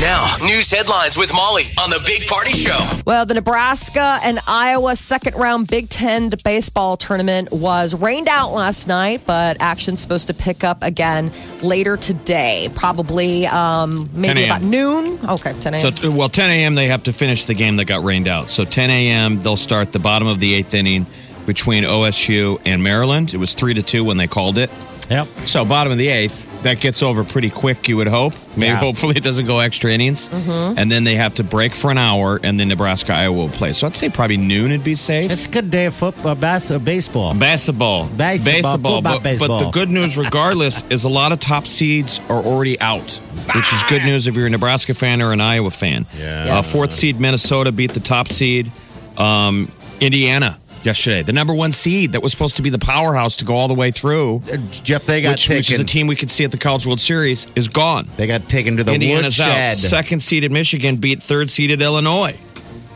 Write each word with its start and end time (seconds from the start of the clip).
Now, 0.00 0.36
news 0.42 0.70
headlines 0.70 1.16
with 1.16 1.32
Molly 1.34 1.62
on 1.80 1.88
the 1.88 2.02
Big 2.04 2.28
Party 2.28 2.52
Show. 2.52 2.78
Well, 3.06 3.24
the 3.24 3.32
Nebraska 3.32 4.18
and 4.22 4.38
Iowa 4.46 4.94
second 4.94 5.36
round 5.36 5.68
Big 5.68 5.88
Ten 5.88 6.30
baseball 6.44 6.98
tournament 6.98 7.50
was 7.50 7.94
rained 7.94 8.28
out 8.28 8.52
last 8.52 8.88
night, 8.88 9.22
but 9.26 9.56
action's 9.62 10.02
supposed 10.02 10.26
to 10.26 10.34
pick 10.34 10.64
up 10.64 10.82
again 10.82 11.32
later 11.62 11.96
today, 11.96 12.68
probably 12.74 13.46
um, 13.46 14.10
maybe 14.12 14.44
about 14.44 14.60
noon. 14.60 15.18
Okay, 15.30 15.54
10 15.60 15.72
a.m. 15.72 15.96
So, 15.96 16.10
well, 16.10 16.28
10 16.28 16.50
a.m. 16.50 16.74
they 16.74 16.88
have 16.88 17.04
to 17.04 17.12
finish 17.14 17.46
the 17.46 17.54
game 17.54 17.76
that 17.76 17.86
got 17.86 18.04
rained 18.04 18.28
out. 18.28 18.50
So 18.50 18.66
10 18.66 18.90
a.m. 18.90 19.40
they'll 19.40 19.56
start 19.56 19.92
the 19.92 19.98
bottom 19.98 20.28
of 20.28 20.40
the 20.40 20.52
eighth 20.52 20.74
inning 20.74 21.06
between 21.46 21.84
OSU 21.84 22.60
and 22.66 22.82
Maryland. 22.82 23.32
It 23.32 23.38
was 23.38 23.54
three 23.54 23.72
to 23.72 23.82
two 23.82 24.04
when 24.04 24.18
they 24.18 24.26
called 24.26 24.58
it. 24.58 24.70
Yep. 25.10 25.28
So 25.46 25.64
bottom 25.64 25.92
of 25.92 25.98
the 25.98 26.08
eighth, 26.08 26.62
that 26.64 26.80
gets 26.80 27.02
over 27.02 27.22
pretty 27.22 27.48
quick. 27.50 27.88
You 27.88 27.96
would 27.98 28.08
hope. 28.08 28.32
Maybe 28.56 28.70
Yeah. 28.72 28.76
hopefully 28.80 29.14
it 29.16 29.22
doesn't 29.22 29.46
go 29.46 29.60
extra 29.60 29.92
innings, 29.92 30.28
and 30.32 30.90
then 30.90 31.04
they 31.04 31.14
have 31.14 31.34
to 31.34 31.44
break 31.44 31.74
for 31.76 31.90
an 31.92 31.98
hour, 31.98 32.40
and 32.42 32.58
then 32.58 32.68
Nebraska 32.68 33.12
Iowa 33.14 33.36
will 33.36 33.48
play. 33.48 33.72
So 33.72 33.86
I'd 33.86 33.94
say 33.94 34.08
probably 34.08 34.36
noon 34.36 34.72
would 34.72 34.82
be 34.82 34.96
safe. 34.96 35.30
It's 35.30 35.46
a 35.46 35.48
good 35.50 35.70
day 35.70 35.84
of 35.86 35.94
football, 35.94 36.34
bas- 36.34 36.70
uh, 36.72 36.78
baseball. 36.80 37.34
Basketball. 37.34 38.06
Baseball, 38.06 38.72
football, 38.72 39.00
But, 39.02 39.22
but 39.38 39.58
the 39.58 39.70
good 39.70 39.90
news, 39.90 40.16
regardless, 40.26 40.82
is 40.90 41.04
a 41.04 41.08
lot 41.08 41.30
of 41.30 41.38
top 41.38 41.66
seeds 41.68 42.20
are 42.28 42.42
already 42.42 42.80
out, 42.80 43.20
which 43.54 43.72
is 43.72 43.82
good 43.88 44.02
news 44.02 44.26
if 44.26 44.34
you're 44.34 44.46
a 44.48 44.50
Nebraska 44.50 44.92
fan 44.94 45.22
or 45.22 45.32
an 45.32 45.40
Iowa 45.40 45.70
fan. 45.70 46.06
Yeah. 46.18 46.58
Uh, 46.58 46.62
fourth 46.62 46.90
seed 46.92 47.20
Minnesota 47.20 47.70
beat 47.70 47.92
the 47.94 48.00
top 48.00 48.26
seed 48.28 48.72
um, 49.16 49.70
Indiana 50.00 50.58
yesterday. 50.86 51.22
The 51.22 51.32
number 51.32 51.54
one 51.54 51.72
seed 51.72 52.12
that 52.12 52.22
was 52.22 52.32
supposed 52.32 52.56
to 52.56 52.62
be 52.62 52.70
the 52.70 52.78
powerhouse 52.78 53.36
to 53.38 53.44
go 53.44 53.54
all 53.56 53.68
the 53.68 53.74
way 53.74 53.90
through, 53.90 54.42
Uh, 54.50 54.56
Jeff, 54.70 55.04
they 55.04 55.20
got 55.20 55.32
which, 55.32 55.48
which 55.48 55.70
is 55.70 55.80
a 55.80 55.84
team 55.84 56.06
we 56.06 56.16
could 56.16 56.30
see 56.30 56.44
at 56.44 56.52
the 56.52 56.56
College 56.58 56.86
World 56.86 57.00
Series, 57.00 57.46
is 57.54 57.68
gone. 57.68 58.08
they 58.16 58.26
got 58.26 58.48
taken 58.48 58.76
to 58.78 58.84
the 58.84 58.94
Indiana's 58.94 59.38
out. 59.40 59.48
woodshed. 59.48 59.76
Second 59.76 60.20
seeded 60.20 60.52
Michigan 60.52 60.96
beat 60.96 61.22
third 61.22 61.50
seeded 61.50 61.82
Illinois. 61.82 62.38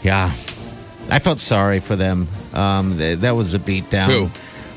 Yeah, 0.03 0.33
I 1.11 1.19
felt 1.19 1.41
sorry 1.41 1.81
for 1.81 1.97
them. 1.97 2.29
Um, 2.55 2.97
th- 2.97 3.19
that 3.19 3.37
was 3.37 3.53
a 3.55 3.59
beatdown. 3.59 4.07
Who? 4.07 4.31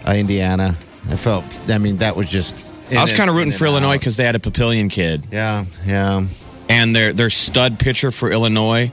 Uh, 0.06 0.16
Indiana. 0.16 0.76
I 1.10 1.16
felt. 1.16 1.46
I 1.70 1.78
mean, 1.78 1.98
that 1.98 2.16
was 2.16 2.30
just. 2.30 2.66
I 2.92 3.02
was 3.02 3.14
kind 3.14 3.30
of 3.30 3.36
rooting 3.36 3.54
for 3.54 3.66
Illinois 3.66 3.98
because 3.98 4.18
they 4.18 4.26
had 4.26 4.36
a 4.36 4.40
Papillion 4.40 4.90
kid. 4.90 5.26
Yeah, 5.32 5.66
yeah. 5.86 6.26
and 6.70 6.96
their 6.96 7.14
their 7.14 7.30
stud 7.30 7.80
pitcher 7.80 8.12
for 8.12 8.32
Illinois 8.32 8.92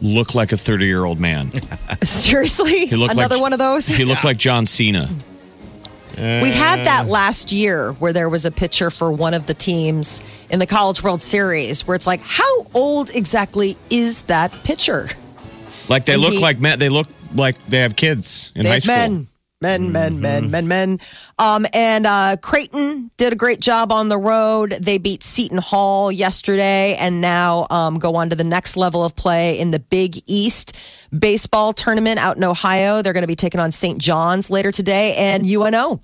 looked 0.00 0.34
like 0.34 0.52
a 0.52 0.56
30 0.56 0.86
year 0.86 1.04
old 1.04 1.18
man. 1.20 1.50
Seriously? 2.02 2.86
He 2.86 2.96
looked 2.96 3.14
Another 3.14 3.36
like, 3.36 3.42
one 3.42 3.52
of 3.52 3.58
those? 3.58 3.86
He 3.86 4.04
looked 4.04 4.24
like 4.24 4.36
John 4.36 4.66
Cena. 4.66 5.08
We 6.16 6.50
had 6.50 6.84
that 6.86 7.06
last 7.06 7.52
year 7.52 7.92
where 7.92 8.12
there 8.12 8.28
was 8.28 8.44
a 8.44 8.50
pitcher 8.50 8.90
for 8.90 9.12
one 9.12 9.34
of 9.34 9.46
the 9.46 9.54
teams 9.54 10.20
in 10.50 10.58
the 10.58 10.66
College 10.66 11.00
World 11.04 11.22
Series 11.22 11.86
where 11.86 11.94
it's 11.94 12.08
like, 12.08 12.20
how 12.24 12.66
old 12.74 13.10
exactly 13.14 13.76
is 13.88 14.22
that 14.22 14.58
pitcher? 14.64 15.06
Like 15.88 16.06
they 16.06 16.14
And 16.14 16.22
look 16.22 16.32
he- 16.34 16.40
like 16.40 16.58
men. 16.58 16.80
They 16.80 16.88
look 16.88 17.06
like 17.36 17.64
they 17.66 17.78
have 17.78 17.94
kids 17.94 18.50
in 18.56 18.66
high 18.66 18.72
have 18.74 18.82
school. 18.82 18.94
men. 18.96 19.27
Men, 19.60 19.90
men, 19.90 20.20
men, 20.20 20.52
men, 20.52 20.68
men. 20.68 21.00
Um, 21.36 21.66
and 21.74 22.06
uh, 22.06 22.36
Creighton 22.40 23.10
did 23.16 23.32
a 23.32 23.36
great 23.36 23.58
job 23.58 23.90
on 23.90 24.08
the 24.08 24.16
road. 24.16 24.70
They 24.70 24.98
beat 24.98 25.24
Seton 25.24 25.58
Hall 25.58 26.12
yesterday 26.12 26.94
and 26.94 27.20
now 27.20 27.66
um, 27.68 27.98
go 27.98 28.14
on 28.14 28.30
to 28.30 28.36
the 28.36 28.44
next 28.44 28.76
level 28.76 29.04
of 29.04 29.16
play 29.16 29.58
in 29.58 29.72
the 29.72 29.80
Big 29.80 30.22
East 30.28 31.10
baseball 31.18 31.72
tournament 31.72 32.24
out 32.24 32.36
in 32.36 32.44
Ohio. 32.44 33.02
They're 33.02 33.12
going 33.12 33.24
to 33.24 33.26
be 33.26 33.34
taking 33.34 33.58
on 33.58 33.72
St. 33.72 34.00
John's 34.00 34.48
later 34.48 34.70
today 34.70 35.16
and 35.16 35.44
UNO. 35.44 36.00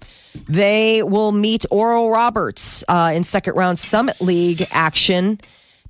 They 0.48 1.04
will 1.04 1.30
meet 1.30 1.64
Oral 1.70 2.10
Roberts 2.10 2.82
uh, 2.88 3.12
in 3.14 3.22
second 3.22 3.54
round 3.54 3.78
Summit 3.78 4.20
League 4.20 4.64
action 4.72 5.38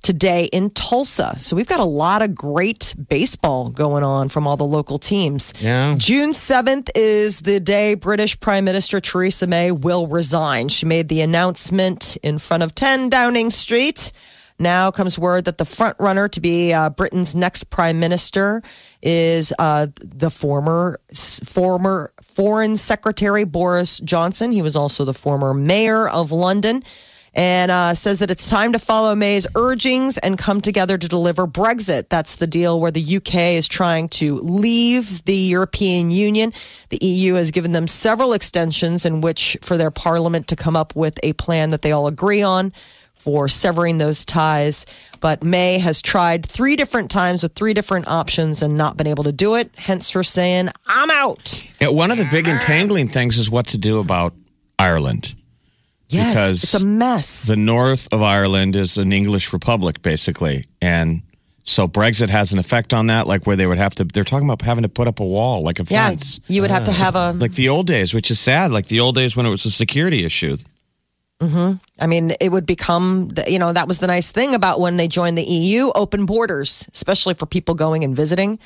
today 0.05 0.45
in 0.53 0.69
Tulsa. 0.69 1.33
So 1.39 1.55
we've 1.55 1.65
got 1.65 1.79
a 1.79 1.83
lot 1.83 2.21
of 2.21 2.35
great 2.35 2.93
baseball 3.09 3.71
going 3.71 4.03
on 4.03 4.29
from 4.29 4.45
all 4.45 4.55
the 4.55 4.63
local 4.63 4.99
teams. 4.99 5.51
Yeah. 5.59 5.95
June 5.97 6.29
7th 6.29 6.89
is 6.93 7.39
the 7.39 7.59
day 7.59 7.95
British 7.95 8.39
Prime 8.39 8.65
Minister 8.65 9.01
Theresa 9.01 9.47
May 9.47 9.71
will 9.71 10.05
resign. 10.05 10.69
She 10.69 10.85
made 10.85 11.09
the 11.09 11.21
announcement 11.21 12.17
in 12.21 12.37
front 12.37 12.61
of 12.61 12.75
10 12.75 13.09
Downing 13.09 13.49
Street. 13.49 14.11
Now 14.59 14.91
comes 14.91 15.17
word 15.17 15.45
that 15.45 15.57
the 15.57 15.65
front 15.65 15.97
runner 15.99 16.27
to 16.27 16.39
be 16.39 16.71
uh, 16.71 16.91
Britain's 16.91 17.35
next 17.35 17.71
prime 17.71 17.99
minister 17.99 18.61
is 19.01 19.51
uh, 19.57 19.87
the 19.97 20.29
former 20.29 20.99
former 21.43 22.13
foreign 22.21 22.77
secretary 22.77 23.43
Boris 23.43 23.99
Johnson. 23.99 24.51
He 24.51 24.61
was 24.61 24.77
also 24.77 25.03
the 25.03 25.13
former 25.13 25.53
mayor 25.53 26.07
of 26.07 26.31
London 26.31 26.83
and 27.35 27.69
uh, 27.69 27.93
says 27.93 28.19
that 28.19 28.31
it's 28.31 28.49
time 28.49 28.71
to 28.71 28.79
follow 28.79 29.13
May's 29.13 29.45
urgings 29.55 30.17
and 30.17 30.37
come 30.37 30.61
together 30.61 30.97
to 30.97 31.07
deliver 31.07 31.45
Brexit. 31.45 32.07
That's 32.09 32.35
the 32.35 32.47
deal 32.47 32.79
where 32.79 32.91
the 32.91 33.17
UK 33.17 33.35
is 33.55 33.67
trying 33.67 34.09
to 34.09 34.35
leave 34.35 35.25
the 35.25 35.35
European 35.35 36.11
Union. 36.11 36.53
The 36.89 37.05
EU 37.05 37.33
has 37.33 37.51
given 37.51 37.73
them 37.73 37.87
several 37.87 38.31
extensions 38.33 39.05
in 39.05 39.19
which 39.19 39.57
for 39.61 39.75
their 39.75 39.91
parliament 39.91 40.47
to 40.47 40.55
come 40.55 40.77
up 40.77 40.95
with 40.95 41.19
a 41.23 41.33
plan 41.33 41.71
that 41.71 41.81
they 41.81 41.91
all 41.91 42.07
agree 42.07 42.41
on 42.41 42.71
for 43.13 43.47
severing 43.47 43.97
those 43.97 44.25
ties. 44.25 44.85
But 45.19 45.43
May 45.43 45.79
has 45.79 46.01
tried 46.01 46.45
three 46.45 46.75
different 46.75 47.09
times 47.09 47.43
with 47.43 47.53
three 47.53 47.73
different 47.73 48.07
options 48.07 48.61
and 48.61 48.77
not 48.77 48.97
been 48.97 49.07
able 49.07 49.23
to 49.25 49.31
do 49.31 49.55
it. 49.55 49.75
Hence 49.77 50.11
her 50.11 50.23
saying, 50.23 50.69
I'm 50.85 51.09
out. 51.11 51.69
Yeah, 51.81 51.89
one 51.89 52.11
of 52.11 52.17
the 52.17 52.25
big 52.25 52.47
entangling 52.47 53.07
things 53.07 53.37
is 53.37 53.49
what 53.49 53.67
to 53.67 53.77
do 53.77 53.99
about 53.99 54.33
Ireland. 54.77 55.35
Yes, 56.09 56.33
Because 56.33 56.63
it's 56.63 56.73
a 56.75 56.85
mess. 56.85 57.47
The 57.47 57.55
north 57.55 58.07
of 58.11 58.21
Ireland 58.21 58.75
is 58.75 58.97
an 58.97 59.11
English 59.11 59.51
republic, 59.53 60.01
basically, 60.01 60.65
and 60.81 61.21
so 61.63 61.87
Brexit 61.87 62.29
has 62.29 62.53
an 62.53 62.59
effect 62.59 62.93
on 62.93 63.07
that. 63.07 63.25
Like 63.25 63.47
where 63.47 63.55
they 63.55 63.65
would 63.65 63.79
have 63.79 63.95
to, 63.95 64.03
they're 64.03 64.23
talking 64.23 64.47
about 64.47 64.61
having 64.61 64.83
to 64.83 64.89
put 64.89 65.07
up 65.07 65.19
a 65.19 65.25
wall, 65.25 65.63
like 65.63 65.79
a 65.79 65.83
yeah, 65.87 66.09
fence, 66.09 66.39
you 66.47 66.61
would 66.61 66.69
have 66.71 66.83
to 66.83 66.91
have 66.91 67.15
a 67.15 67.31
like 67.31 67.53
the 67.53 67.69
old 67.69 67.87
days, 67.87 68.13
which 68.13 68.29
is 68.29 68.39
sad. 68.39 68.71
Like 68.71 68.85
the 68.87 68.99
old 68.99 69.15
days 69.15 69.35
when 69.35 69.45
it 69.47 69.49
was 69.49 69.65
a 69.65 69.71
security 69.71 70.23
issue. 70.23 70.57
Hmm. 71.41 71.73
I 71.99 72.07
mean, 72.07 72.31
it 72.39 72.49
would 72.51 72.65
become, 72.65 73.27
the- 73.27 73.51
you 73.51 73.59
know, 73.59 73.73
that 73.73 73.87
was 73.87 73.99
the 73.99 74.07
nice 74.07 74.31
thing 74.31 74.55
about 74.55 74.79
when 74.79 74.95
they 74.97 75.07
joined 75.07 75.37
the 75.37 75.43
EU 75.43 75.91
open 75.93 76.25
borders, 76.25 76.87
especially 76.93 77.33
for 77.33 77.45
people 77.45 77.75
going 77.75 78.03
and 78.05 78.15
visiting. 78.15 78.57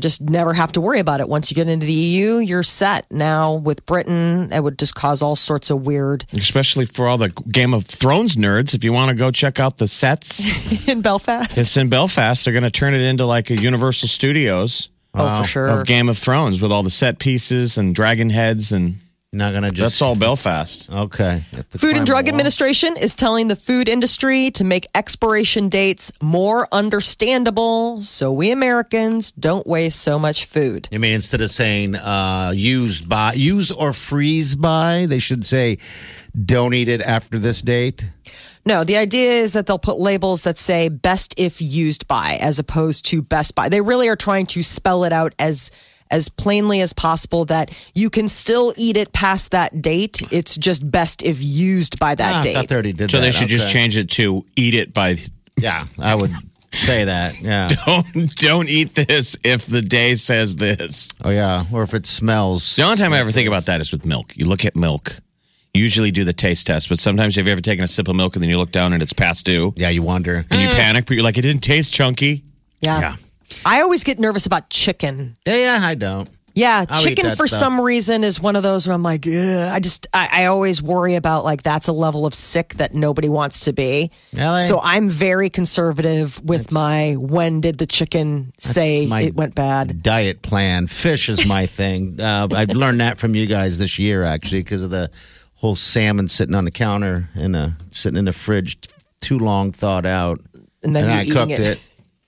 You 0.00 0.02
just 0.02 0.22
never 0.22 0.54
have 0.54 0.72
to 0.72 0.80
worry 0.80 0.98
about 0.98 1.20
it. 1.20 1.28
Once 1.28 1.50
you 1.50 1.54
get 1.54 1.68
into 1.68 1.84
the 1.84 1.92
EU, 1.92 2.38
you're 2.38 2.62
set. 2.62 3.04
Now 3.12 3.56
with 3.56 3.84
Britain, 3.84 4.50
it 4.50 4.64
would 4.64 4.78
just 4.78 4.94
cause 4.94 5.20
all 5.20 5.36
sorts 5.36 5.68
of 5.68 5.86
weird 5.86 6.24
especially 6.32 6.86
for 6.86 7.06
all 7.06 7.18
the 7.18 7.28
Game 7.28 7.74
of 7.74 7.84
Thrones 7.84 8.36
nerds. 8.36 8.74
If 8.74 8.82
you 8.82 8.94
want 8.94 9.10
to 9.10 9.14
go 9.14 9.30
check 9.30 9.60
out 9.60 9.76
the 9.76 9.86
sets, 9.86 10.88
in 10.88 11.02
Belfast. 11.02 11.58
it's 11.58 11.76
in 11.76 11.90
Belfast. 11.90 12.44
They're 12.44 12.54
going 12.54 12.64
to 12.64 12.70
turn 12.70 12.94
it 12.94 13.02
into 13.02 13.26
like 13.26 13.50
a 13.50 13.56
Universal 13.56 14.08
Studios 14.08 14.88
oh, 15.14 15.38
for 15.38 15.44
sure. 15.46 15.68
of 15.68 15.86
Game 15.86 16.08
of 16.08 16.16
Thrones 16.16 16.62
with 16.62 16.72
all 16.72 16.82
the 16.82 16.90
set 16.90 17.18
pieces 17.18 17.76
and 17.76 17.94
dragon 17.94 18.30
heads, 18.30 18.72
and 18.72 18.96
Not 19.32 19.52
gonna 19.52 19.70
just. 19.70 19.80
that's 19.80 20.02
all 20.02 20.16
Belfast. 20.16 20.90
Okay. 20.90 21.44
Food 21.70 21.96
and 21.96 22.04
Drug. 22.04 22.28
Administration 22.28 22.96
is 23.00 23.14
telling 23.14 23.46
the 23.46 23.54
food 23.54 23.88
industry 23.88 24.50
to 24.52 24.64
make 24.64 24.86
expiration 24.92 25.68
dates 25.68 26.10
more 26.20 26.66
understandable 26.72 28.02
so 28.02 28.32
we 28.32 28.50
Americans 28.50 29.30
don't 29.30 29.68
waste 29.68 30.00
so 30.00 30.18
much 30.18 30.46
food. 30.46 30.88
I 30.92 30.98
mean, 30.98 31.12
instead 31.12 31.40
of 31.42 31.50
saying 31.52 31.94
uh, 31.94 32.52
used 32.56 33.08
by, 33.08 33.34
use 33.34 33.70
or 33.70 33.92
freeze 33.92 34.56
by, 34.56 35.06
they 35.06 35.20
should 35.20 35.46
say 35.46 35.78
don't 36.44 36.74
eat 36.74 36.88
it 36.88 37.00
after 37.00 37.38
this 37.38 37.62
date. 37.62 38.10
No, 38.66 38.82
the 38.82 38.96
idea 38.96 39.30
is 39.30 39.52
that 39.52 39.66
they'll 39.66 39.78
put 39.78 39.98
labels 39.98 40.42
that 40.42 40.58
say 40.58 40.88
best 40.88 41.34
if 41.38 41.62
used 41.62 42.08
by 42.08 42.36
as 42.40 42.58
opposed 42.58 43.04
to 43.06 43.22
best 43.22 43.54
by. 43.54 43.68
They 43.68 43.80
really 43.80 44.08
are 44.08 44.16
trying 44.16 44.46
to 44.46 44.62
spell 44.64 45.04
it 45.04 45.12
out 45.12 45.34
as 45.38 45.70
as 46.10 46.28
plainly 46.28 46.80
as 46.80 46.92
possible 46.92 47.44
that 47.46 47.70
you 47.94 48.10
can 48.10 48.28
still 48.28 48.72
eat 48.76 48.96
it 48.96 49.12
past 49.12 49.50
that 49.52 49.80
date. 49.80 50.22
It's 50.32 50.56
just 50.56 50.90
best 50.90 51.22
if 51.22 51.42
used 51.42 51.98
by 51.98 52.14
that 52.14 52.34
Ah, 52.34 52.38
I 52.38 52.42
date. 52.42 52.54
thought 52.54 52.68
they 52.68 52.74
already 52.74 52.92
did 52.92 53.10
So 53.10 53.18
that. 53.18 53.22
they 53.24 53.32
should 53.32 53.48
just 53.48 53.70
change 53.72 53.96
it 53.96 54.10
to 54.10 54.44
"Eat 54.56 54.74
it 54.74 54.92
by." 54.94 55.16
Yeah, 55.56 55.86
I 55.98 56.14
would 56.14 56.30
say 56.72 57.04
that. 57.04 57.40
Yeah. 57.40 57.68
Don't 57.86 58.34
don't 58.36 58.68
eat 58.68 58.94
this 58.94 59.36
if 59.44 59.66
the 59.66 59.82
day 59.82 60.14
says 60.14 60.56
this. 60.56 61.08
Oh 61.24 61.30
yeah, 61.30 61.64
or 61.72 61.82
if 61.82 61.94
it 61.94 62.06
smells. 62.06 62.76
The 62.76 62.82
only 62.84 62.96
time 62.96 63.12
I 63.12 63.18
ever 63.18 63.30
think 63.30 63.48
about 63.48 63.66
that 63.66 63.80
is 63.80 63.92
with 63.92 64.06
milk. 64.06 64.36
You 64.36 64.46
look 64.46 64.64
at 64.64 64.74
milk. 64.76 65.16
you 65.74 65.82
usually 65.82 66.10
do 66.10 66.24
the 66.24 66.32
taste 66.32 66.66
test, 66.66 66.88
but 66.88 66.98
sometimes 66.98 67.36
have 67.36 67.46
you 67.46 67.52
ever 67.52 67.60
taken 67.60 67.84
a 67.84 67.88
sip 67.88 68.08
of 68.08 68.16
milk 68.16 68.34
and 68.34 68.42
then 68.42 68.48
you 68.50 68.58
look 68.58 68.72
down 68.72 68.92
and 68.92 69.02
it's 69.02 69.12
past 69.12 69.44
due 69.46 69.72
Yeah, 69.76 69.90
you 69.90 70.02
wonder. 70.02 70.44
and 70.50 70.60
you 70.62 70.68
panic, 70.68 71.06
but 71.06 71.14
you're 71.14 71.22
like, 71.24 71.38
it 71.38 71.42
didn't 71.42 71.62
taste 71.62 71.92
chunky. 71.94 72.42
Yeah. 72.80 73.00
Yeah. 73.00 73.14
I 73.64 73.82
always 73.82 74.04
get 74.04 74.18
nervous 74.18 74.46
about 74.46 74.70
chicken. 74.70 75.36
Yeah, 75.46 75.56
yeah, 75.56 75.86
I 75.86 75.94
don't. 75.94 76.28
Yeah, 76.54 76.84
I'll 76.88 77.02
chicken 77.02 77.30
for 77.30 77.46
stuff. 77.46 77.60
some 77.60 77.80
reason 77.80 78.24
is 78.24 78.40
one 78.40 78.56
of 78.56 78.62
those 78.62 78.86
where 78.86 78.94
I'm 78.94 79.02
like, 79.02 79.26
Ugh. 79.26 79.72
I 79.72 79.78
just, 79.78 80.08
I, 80.12 80.28
I 80.32 80.44
always 80.46 80.82
worry 80.82 81.14
about 81.14 81.44
like 81.44 81.62
that's 81.62 81.88
a 81.88 81.92
level 81.92 82.26
of 82.26 82.34
sick 82.34 82.74
that 82.74 82.92
nobody 82.92 83.28
wants 83.28 83.66
to 83.66 83.72
be. 83.72 84.10
Really? 84.34 84.62
So 84.62 84.80
I'm 84.82 85.08
very 85.08 85.48
conservative 85.48 86.42
with 86.44 86.72
my 86.72 87.14
when 87.18 87.60
did 87.60 87.78
the 87.78 87.86
chicken 87.86 88.52
say 88.58 89.04
it 89.04 89.34
went 89.34 89.54
bad. 89.54 90.02
Diet 90.02 90.42
plan. 90.42 90.86
Fish 90.86 91.28
is 91.28 91.46
my 91.46 91.66
thing. 91.66 92.20
Uh, 92.20 92.48
I 92.52 92.64
learned 92.64 93.00
that 93.00 93.18
from 93.18 93.34
you 93.34 93.46
guys 93.46 93.78
this 93.78 93.98
year, 93.98 94.24
actually, 94.24 94.62
because 94.62 94.82
of 94.82 94.90
the 94.90 95.10
whole 95.54 95.76
salmon 95.76 96.26
sitting 96.26 96.54
on 96.54 96.64
the 96.64 96.70
counter 96.70 97.28
and 97.34 97.54
uh, 97.54 97.68
sitting 97.90 98.18
in 98.18 98.24
the 98.24 98.32
fridge 98.32 98.78
too 99.20 99.38
long, 99.38 99.72
thawed 99.72 100.06
out. 100.06 100.40
And 100.82 100.94
then 100.94 101.04
and 101.04 101.12
I 101.12 101.22
eating 101.22 101.34
cooked 101.34 101.52
it. 101.52 101.60
it. 101.60 101.80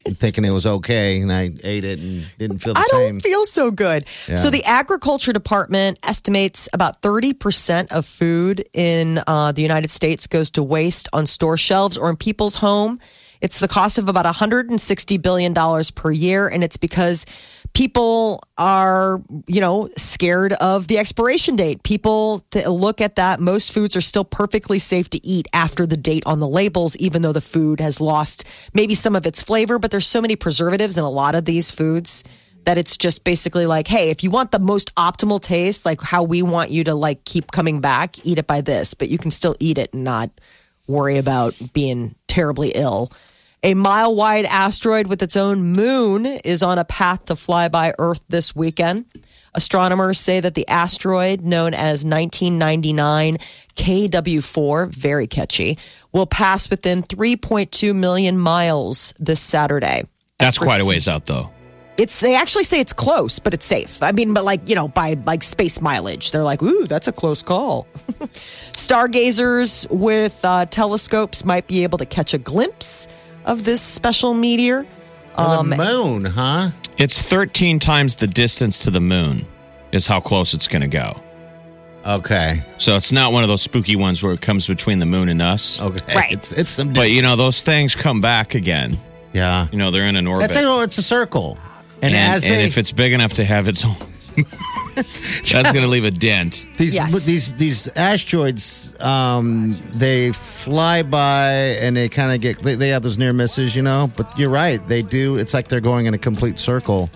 Thinking 0.04 0.44
it 0.44 0.50
was 0.50 0.66
okay, 0.66 1.20
and 1.20 1.32
I 1.32 1.50
ate 1.62 1.84
it 1.84 2.00
and 2.00 2.26
didn't 2.38 2.58
feel 2.58 2.74
the 2.74 2.80
I 2.80 2.86
same. 2.90 3.00
I 3.00 3.10
don't 3.12 3.22
feel 3.22 3.44
so 3.44 3.70
good. 3.70 4.08
So 4.08 4.50
the 4.50 4.64
agriculture 4.64 5.32
department 5.32 5.98
estimates 6.02 6.68
about 6.72 7.00
30% 7.02 7.92
of 7.92 8.06
food 8.06 8.64
in 8.72 9.20
uh, 9.26 9.52
the 9.52 9.62
United 9.62 9.90
States 9.90 10.26
goes 10.26 10.50
to 10.52 10.62
waste 10.62 11.08
on 11.12 11.26
store 11.26 11.56
shelves 11.56 11.96
or 11.96 12.10
in 12.10 12.16
people's 12.16 12.56
home. 12.56 12.98
It's 13.42 13.58
the 13.58 13.68
cost 13.68 13.98
of 13.98 14.08
about 14.08 14.24
$160 14.24 15.20
billion 15.20 15.84
per 15.94 16.10
year. 16.12 16.46
And 16.46 16.62
it's 16.62 16.76
because 16.76 17.26
people 17.74 18.42
are, 18.58 19.20
you 19.46 19.60
know, 19.60 19.88
scared 19.96 20.52
of 20.54 20.88
the 20.88 20.98
expiration 20.98 21.56
date. 21.56 21.82
People 21.82 22.44
look 22.66 23.00
at 23.00 23.16
that. 23.16 23.40
Most 23.40 23.72
foods 23.72 23.96
are 23.96 24.00
still 24.00 24.24
perfectly 24.24 24.78
safe 24.78 25.08
to 25.10 25.26
eat 25.26 25.48
after 25.52 25.86
the 25.86 25.96
date 25.96 26.22
on 26.26 26.40
the 26.40 26.48
labels, 26.48 26.96
even 26.96 27.22
though 27.22 27.32
the 27.32 27.40
food 27.40 27.80
has 27.80 28.00
lost 28.00 28.46
maybe 28.74 28.94
some 28.94 29.16
of 29.16 29.26
its 29.26 29.42
flavor. 29.42 29.78
But 29.78 29.90
there's 29.90 30.06
so 30.06 30.20
many 30.20 30.36
preservatives 30.36 30.98
in 30.98 31.04
a 31.04 31.10
lot 31.10 31.34
of 31.34 31.44
these 31.44 31.70
foods 31.70 32.24
that 32.64 32.78
it's 32.78 32.96
just 32.96 33.24
basically 33.24 33.66
like, 33.66 33.88
hey, 33.88 34.10
if 34.10 34.22
you 34.22 34.30
want 34.30 34.52
the 34.52 34.58
most 34.58 34.94
optimal 34.94 35.40
taste, 35.40 35.84
like 35.84 36.00
how 36.00 36.22
we 36.22 36.42
want 36.42 36.70
you 36.70 36.84
to 36.84 36.94
like 36.94 37.24
keep 37.24 37.50
coming 37.50 37.80
back, 37.80 38.24
eat 38.24 38.38
it 38.38 38.46
by 38.46 38.60
this, 38.60 38.94
but 38.94 39.08
you 39.08 39.18
can 39.18 39.30
still 39.30 39.56
eat 39.58 39.78
it 39.78 39.92
and 39.92 40.04
not 40.04 40.30
worry 40.86 41.18
about 41.18 41.60
being 41.72 42.14
terribly 42.28 42.70
ill. 42.74 43.08
A 43.64 43.74
mile 43.74 44.12
wide 44.16 44.44
asteroid 44.46 45.06
with 45.06 45.22
its 45.22 45.36
own 45.36 45.62
moon 45.62 46.26
is 46.26 46.64
on 46.64 46.80
a 46.80 46.84
path 46.84 47.26
to 47.26 47.36
fly 47.36 47.68
by 47.68 47.94
Earth 47.96 48.24
this 48.28 48.56
weekend. 48.56 49.04
Astronomers 49.54 50.18
say 50.18 50.40
that 50.40 50.54
the 50.54 50.66
asteroid, 50.66 51.42
known 51.42 51.72
as 51.72 52.04
1999 52.04 53.36
KW4, 53.76 54.88
very 54.88 55.28
catchy, 55.28 55.78
will 56.10 56.26
pass 56.26 56.70
within 56.70 57.04
3.2 57.04 57.94
million 57.94 58.36
miles 58.36 59.14
this 59.20 59.38
Saturday. 59.38 60.02
That's 60.40 60.58
quite 60.58 60.80
a 60.80 60.84
ways 60.84 61.06
out, 61.06 61.26
though. 61.26 61.52
it's 61.96 62.18
they 62.18 62.34
actually 62.34 62.64
say 62.64 62.80
it's 62.80 62.92
close, 62.92 63.38
but 63.38 63.54
it's 63.54 63.66
safe. 63.66 64.02
I 64.02 64.10
mean, 64.10 64.34
but 64.34 64.42
like 64.42 64.68
you 64.68 64.74
know, 64.74 64.88
by 64.88 65.16
like 65.24 65.44
space 65.44 65.80
mileage, 65.80 66.32
they're 66.32 66.42
like, 66.42 66.62
ooh, 66.64 66.88
that's 66.88 67.06
a 67.06 67.12
close 67.12 67.44
call. 67.44 67.86
Stargazers 68.32 69.86
with 69.88 70.44
uh, 70.44 70.66
telescopes 70.66 71.44
might 71.44 71.68
be 71.68 71.84
able 71.84 71.98
to 71.98 72.06
catch 72.06 72.34
a 72.34 72.38
glimpse 72.38 73.06
of 73.44 73.64
this 73.64 73.80
special 73.80 74.34
meteor. 74.34 74.86
Um, 75.36 75.70
the 75.70 75.76
moon, 75.76 76.24
huh? 76.26 76.70
It's 76.98 77.20
13 77.22 77.78
times 77.78 78.16
the 78.16 78.26
distance 78.26 78.84
to 78.84 78.90
the 78.90 79.00
moon, 79.00 79.46
is 79.92 80.06
how 80.06 80.20
close 80.20 80.52
it's 80.54 80.68
going 80.68 80.82
to 80.82 80.88
go. 80.88 81.20
Okay. 82.04 82.62
So 82.78 82.96
it's 82.96 83.12
not 83.12 83.32
one 83.32 83.42
of 83.44 83.48
those 83.48 83.62
spooky 83.62 83.96
ones 83.96 84.22
where 84.22 84.32
it 84.32 84.40
comes 84.40 84.66
between 84.66 84.98
the 84.98 85.06
moon 85.06 85.28
and 85.28 85.40
us. 85.40 85.80
Okay. 85.80 86.14
Right. 86.14 86.32
It's 86.32 86.52
it's 86.52 86.70
some. 86.72 86.92
But 86.92 87.10
you 87.10 87.22
know, 87.22 87.36
those 87.36 87.62
things 87.62 87.94
come 87.94 88.20
back 88.20 88.54
again. 88.54 88.92
yeah. 89.32 89.68
You 89.70 89.78
know, 89.78 89.90
they're 89.90 90.06
in 90.06 90.16
an 90.16 90.26
orbit. 90.26 90.50
That's 90.50 90.64
a, 90.64 90.82
it's 90.82 90.98
a 90.98 91.02
circle, 91.02 91.58
and, 92.02 92.12
and, 92.12 92.34
as 92.34 92.44
and 92.44 92.54
they 92.54 92.64
if 92.64 92.76
it's 92.76 92.92
big 92.92 93.12
enough 93.12 93.34
to 93.34 93.44
have 93.44 93.68
its 93.68 93.84
own, 93.84 93.94
that's 94.94 95.52
going 95.52 95.84
to 95.84 95.88
leave 95.88 96.04
a 96.04 96.10
dent. 96.10 96.64
these 96.76 96.94
Yes. 96.94 97.24
these 97.26 97.52
these 97.52 97.88
asteroids, 97.96 99.00
um, 99.02 99.72
they 99.94 100.32
fly 100.32 101.02
by 101.02 101.50
and 101.80 101.96
they 101.96 102.08
kind 102.08 102.32
of 102.32 102.40
get 102.40 102.62
they, 102.62 102.74
they 102.74 102.88
have 102.90 103.02
those 103.02 103.18
near 103.18 103.32
misses, 103.32 103.74
you 103.76 103.82
know. 103.82 104.10
But 104.16 104.38
you're 104.38 104.50
right, 104.50 104.84
they 104.86 105.02
do. 105.02 105.36
It's 105.36 105.54
like 105.54 105.68
they're 105.68 105.80
going 105.80 106.06
in 106.06 106.14
a 106.14 106.18
complete 106.18 106.58
circle. 106.58 107.10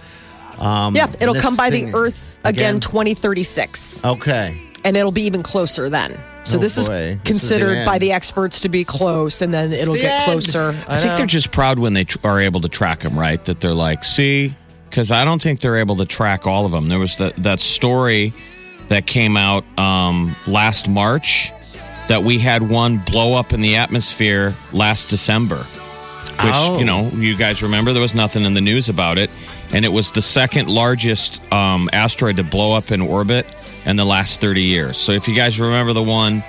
yeah, 0.61 1.07
it'll 1.21 1.35
this 1.35 1.43
come 1.43 1.57
by 1.57 1.71
thing- 1.71 1.91
the 1.93 1.97
Earth 1.99 2.39
again, 2.45 2.77
again? 2.77 2.81
2036, 2.81 4.05
Okay. 4.05 4.57
and 4.85 4.97
it'll 4.97 5.13
be 5.13 5.23
even 5.23 5.43
closer 5.43 5.91
then. 5.91 6.11
So 6.45 6.59
Oh, 6.59 6.61
this 6.61 6.77
boy. 6.77 6.81
is 6.81 6.87
This 6.89 6.89
is 6.89 6.89
the 6.89 7.21
considered 7.25 7.85
by 7.85 7.95
end. 7.95 8.03
the 8.03 8.13
experts 8.13 8.61
to 8.61 8.69
be 8.69 8.85
close, 8.85 9.43
and 9.43 9.53
then 9.53 9.73
it'll 9.73 9.95
the 9.95 10.01
get 10.01 10.21
end. 10.21 10.25
closer. 10.31 10.75
I 10.89 10.97
think 10.97 11.11
know. 11.13 11.17
they're 11.19 11.27
just 11.27 11.51
proud 11.51 11.79
when 11.81 11.93
they 11.93 12.05
tr- 12.05 12.19
are 12.25 12.41
able 12.41 12.61
to 12.61 12.69
track 12.69 13.01
them, 13.01 13.19
right? 13.19 13.45
That 13.47 13.61
they're 13.61 13.75
like, 13.75 14.05
see, 14.05 14.55
because 14.97 15.13
I 15.13 15.27
don't 15.27 15.43
think 15.43 15.61
they're 15.61 15.77
able 15.77 15.97
to 15.97 16.07
track 16.07 16.47
all 16.47 16.65
of 16.65 16.73
them. 16.73 16.89
There 16.89 16.99
was 16.99 17.19
that 17.19 17.37
that 17.37 17.61
story 17.61 18.33
that 18.89 19.07
came 19.07 19.37
out 19.37 19.63
um, 19.79 20.35
last 20.47 20.89
March 20.89 21.53
that 22.09 22.23
we 22.23 22.39
had 22.39 22.67
one 22.67 22.97
blow 23.05 23.35
up 23.35 23.53
in 23.53 23.61
the 23.61 23.77
atmosphere 23.77 24.55
last 24.73 25.11
December. 25.11 25.57
Which 25.59 26.55
Oh. 26.55 26.79
you 26.79 26.87
know, 26.87 27.11
you 27.15 27.37
guys 27.37 27.63
remember 27.63 27.93
there 27.93 28.01
was 28.01 28.15
nothing 28.15 28.47
in 28.47 28.55
the 28.55 28.63
news 28.63 28.89
about 28.89 29.19
it, 29.19 29.29
and 29.75 29.85
it 29.85 29.93
was 29.93 30.13
the 30.13 30.23
second 30.23 30.71
largest 30.71 31.45
um, 31.53 31.91
asteroid 31.93 32.39
to 32.39 32.45
blow 32.45 32.73
up 32.73 32.91
in 32.91 33.03
orbit 33.03 33.45
in 33.85 33.97
the 33.97 34.05
last 34.07 34.41
thirty 34.41 34.63
years. 34.63 34.97
So 34.97 35.13
if 35.13 35.29
you 35.29 35.37
guys 35.37 35.61
remember 35.61 35.93
the 35.93 36.03
one 36.03 36.43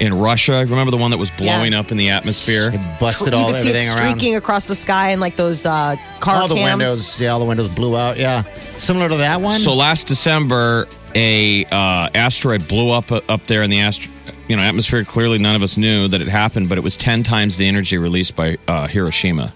in 0.00 0.12
Russia, 0.18 0.64
remember 0.68 0.90
the 0.90 0.96
one 0.96 1.10
that 1.12 1.18
was 1.18 1.30
blowing 1.30 1.72
Yeah. 1.72 1.80
up 1.80 1.90
in 1.92 1.96
the 1.96 2.10
atmosphere? 2.10 2.70
It 2.72 2.80
busted 3.00 3.32
you 3.32 3.38
all 3.38 3.46
could 3.48 3.58
see 3.58 3.68
it 3.70 3.76
everything 3.76 3.88
around. 3.98 4.10
streaking 4.18 4.36
across 4.36 4.66
the 4.66 4.74
sky 4.74 5.10
and 5.10 5.20
like 5.20 5.36
those 5.36 5.64
uh, 5.66 5.96
car 6.20 6.42
all 6.42 6.48
the 6.48 6.54
cams. 6.54 6.78
windows, 6.78 7.20
yeah, 7.20 7.28
all 7.30 7.38
the 7.38 7.44
windows 7.44 7.68
blew 7.68 7.96
out. 7.96 8.18
Yeah, 8.18 8.42
similar 8.76 9.08
to 9.08 9.16
that 9.18 9.40
one. 9.40 9.54
So 9.60 9.74
last 9.74 10.06
December, 10.08 10.86
a 11.14 11.64
uh, 11.66 12.08
asteroid 12.14 12.66
blew 12.68 12.90
up 12.90 13.12
uh, 13.12 13.20
up 13.28 13.44
there 13.44 13.62
in 13.62 13.70
the 13.70 13.80
astro- 13.80 14.10
you 14.48 14.56
know 14.56 14.62
atmosphere. 14.62 15.04
Clearly, 15.04 15.38
none 15.38 15.54
of 15.56 15.62
us 15.62 15.76
knew 15.76 16.08
that 16.08 16.20
it 16.20 16.28
happened, 16.28 16.68
but 16.68 16.78
it 16.78 16.82
was 16.84 16.96
ten 16.96 17.22
times 17.22 17.56
the 17.56 17.66
energy 17.68 17.98
released 17.98 18.34
by 18.34 18.56
uh, 18.66 18.86
Hiroshima. 18.88 19.52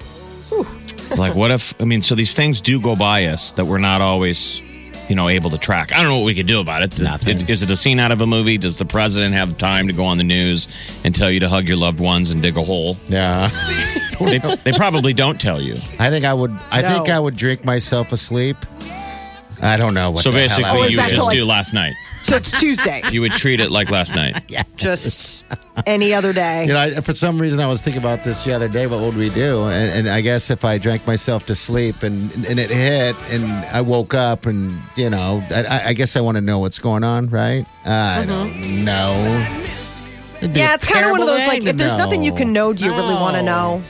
like, 1.16 1.34
what 1.34 1.50
if? 1.50 1.80
I 1.80 1.84
mean, 1.84 2.02
so 2.02 2.14
these 2.14 2.34
things 2.34 2.60
do 2.60 2.80
go 2.80 2.94
by 2.94 3.26
us 3.26 3.52
that 3.52 3.64
we're 3.64 3.78
not 3.78 4.00
always. 4.00 4.60
You 5.08 5.14
know, 5.14 5.28
able 5.28 5.50
to 5.50 5.58
track. 5.58 5.92
I 5.92 5.98
don't 5.98 6.08
know 6.08 6.16
what 6.18 6.24
we 6.26 6.34
could 6.34 6.48
do 6.48 6.60
about 6.60 6.82
it. 6.82 6.98
Nothing. 7.00 7.48
Is 7.48 7.62
it 7.62 7.70
a 7.70 7.76
scene 7.76 8.00
out 8.00 8.10
of 8.10 8.20
a 8.20 8.26
movie? 8.26 8.58
Does 8.58 8.76
the 8.78 8.84
president 8.84 9.34
have 9.34 9.56
time 9.56 9.86
to 9.86 9.92
go 9.92 10.04
on 10.04 10.18
the 10.18 10.24
news 10.24 10.66
and 11.04 11.14
tell 11.14 11.30
you 11.30 11.38
to 11.40 11.48
hug 11.48 11.66
your 11.68 11.76
loved 11.76 12.00
ones 12.00 12.32
and 12.32 12.42
dig 12.42 12.56
a 12.56 12.62
hole? 12.64 12.96
yeah, 13.08 13.48
They, 14.20 14.38
they 14.38 14.72
probably 14.72 15.12
don't 15.12 15.40
tell 15.40 15.60
you. 15.60 15.74
I 16.00 16.10
think 16.10 16.24
I 16.24 16.34
would. 16.34 16.50
I 16.72 16.82
No. 16.82 16.88
think 16.88 17.08
I 17.10 17.20
would 17.20 17.36
drink 17.36 17.64
myself 17.64 18.10
asleep. 18.12 18.56
I 19.62 19.76
don't 19.76 19.94
know 19.94 20.10
what. 20.10 20.22
So 20.22 20.30
the 20.32 20.40
hell 20.40 20.44
I 20.44 20.48
basically, 20.62 20.80
would 20.80 20.90
you 20.90 20.96
that 20.96 21.06
would 21.08 21.14
just 21.14 21.26
like- 21.26 21.36
do 21.36 21.44
last 21.44 21.72
night. 21.74 21.92
So 22.22 22.34
it's 22.36 22.58
Tuesday, 22.58 23.02
You 23.12 23.20
would 23.20 23.32
treat 23.32 23.60
it 23.60 23.70
like 23.70 23.88
last 23.90 24.14
night. 24.16 24.42
Yeah. 24.48 24.64
Just 24.74 25.35
any 25.86 26.14
other 26.14 26.32
day. 26.32 26.66
You 26.66 26.72
know, 26.72 26.78
I, 26.78 27.00
for 27.00 27.14
some 27.14 27.40
reason, 27.40 27.60
I 27.60 27.66
was 27.66 27.82
thinking 27.82 28.02
about 28.02 28.24
this 28.24 28.44
the 28.44 28.52
other 28.52 28.68
day. 28.68 28.86
What 28.86 29.00
would 29.00 29.16
we 29.16 29.30
do? 29.30 29.64
And, 29.64 29.90
and 29.92 30.08
I 30.08 30.20
guess 30.20 30.50
if 30.50 30.64
I 30.64 30.78
drank 30.78 31.06
myself 31.06 31.46
to 31.46 31.54
sleep 31.54 32.02
and 32.02 32.32
and 32.46 32.58
it 32.58 32.70
hit, 32.70 33.16
and 33.30 33.44
I 33.66 33.80
woke 33.80 34.14
up, 34.14 34.46
and 34.46 34.72
you 34.96 35.10
know, 35.10 35.42
I, 35.50 35.82
I 35.86 35.92
guess 35.92 36.16
I 36.16 36.20
want 36.20 36.36
to 36.36 36.40
know 36.40 36.58
what's 36.58 36.78
going 36.78 37.04
on, 37.04 37.28
right? 37.28 37.66
I 37.84 38.24
don't 38.26 38.50
mm-hmm. 38.50 38.84
know. 38.84 39.72
Yeah, 40.42 40.74
it's 40.74 40.90
kind 40.90 41.04
of 41.04 41.12
one 41.12 41.22
of 41.22 41.26
those 41.26 41.46
like 41.46 41.64
if 41.64 41.76
there's 41.76 41.96
nothing 41.96 42.22
you 42.22 42.32
can 42.32 42.52
know, 42.52 42.72
do 42.72 42.84
you 42.84 42.92
really 42.92 43.14
want 43.14 43.36
to 43.36 43.42
know? 43.42 43.82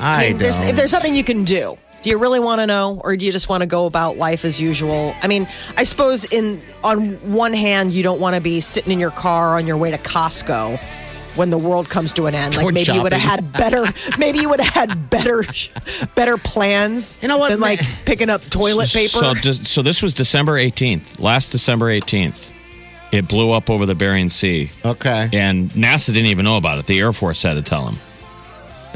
I 0.00 0.30
mean, 0.30 0.38
there's, 0.38 0.60
if 0.62 0.76
there's 0.76 0.92
nothing 0.92 1.14
you 1.14 1.22
can 1.22 1.44
do, 1.44 1.76
do 2.02 2.10
you 2.10 2.18
really 2.18 2.40
want 2.40 2.60
to 2.60 2.66
know, 2.66 3.00
or 3.04 3.16
do 3.16 3.26
you 3.26 3.32
just 3.32 3.48
want 3.48 3.62
to 3.62 3.66
go 3.66 3.86
about 3.86 4.16
life 4.16 4.44
as 4.44 4.60
usual? 4.60 5.14
I 5.22 5.28
mean, 5.28 5.42
I 5.76 5.84
suppose 5.84 6.24
in 6.32 6.60
on 6.82 7.12
one 7.32 7.52
hand, 7.52 7.92
you 7.92 8.02
don't 8.02 8.20
want 8.20 8.36
to 8.36 8.42
be 8.42 8.60
sitting 8.60 8.92
in 8.92 8.98
your 8.98 9.10
car 9.10 9.56
on 9.58 9.66
your 9.66 9.76
way 9.76 9.90
to 9.90 9.98
Costco 9.98 10.78
when 11.36 11.50
the 11.50 11.58
world 11.58 11.88
comes 11.88 12.12
to 12.14 12.26
an 12.26 12.34
end. 12.34 12.56
Like 12.56 12.64
Going 12.64 12.74
maybe 12.74 12.92
you 12.92 13.02
would 13.02 13.12
have 13.12 13.20
had 13.22 13.52
better, 13.52 13.84
maybe 14.18 14.38
you 14.38 14.48
would 14.50 14.60
have 14.60 14.72
had 14.90 15.10
better, 15.10 15.44
better 16.14 16.36
plans. 16.38 17.18
You 17.22 17.28
know 17.28 17.38
what, 17.38 17.50
Than 17.50 17.60
like 17.60 17.80
picking 18.04 18.30
up 18.30 18.42
toilet 18.50 18.90
paper. 18.92 19.08
So, 19.08 19.34
just- 19.34 19.66
so 19.66 19.82
this 19.82 20.02
was 20.02 20.14
December 20.14 20.54
18th, 20.58 21.20
last 21.20 21.50
December 21.50 21.86
18th. 21.86 22.54
It 23.12 23.26
blew 23.28 23.50
up 23.50 23.70
over 23.70 23.86
the 23.86 23.96
Bering 23.96 24.28
Sea, 24.28 24.70
okay. 24.84 25.28
and 25.32 25.68
NASA 25.72 26.06
didn't 26.14 26.26
even 26.28 26.44
know 26.44 26.56
about 26.56 26.78
it. 26.78 26.86
The 26.86 27.00
Air 27.00 27.12
Force 27.12 27.42
had 27.42 27.54
to 27.54 27.62
tell 27.62 27.84
them. 27.86 27.98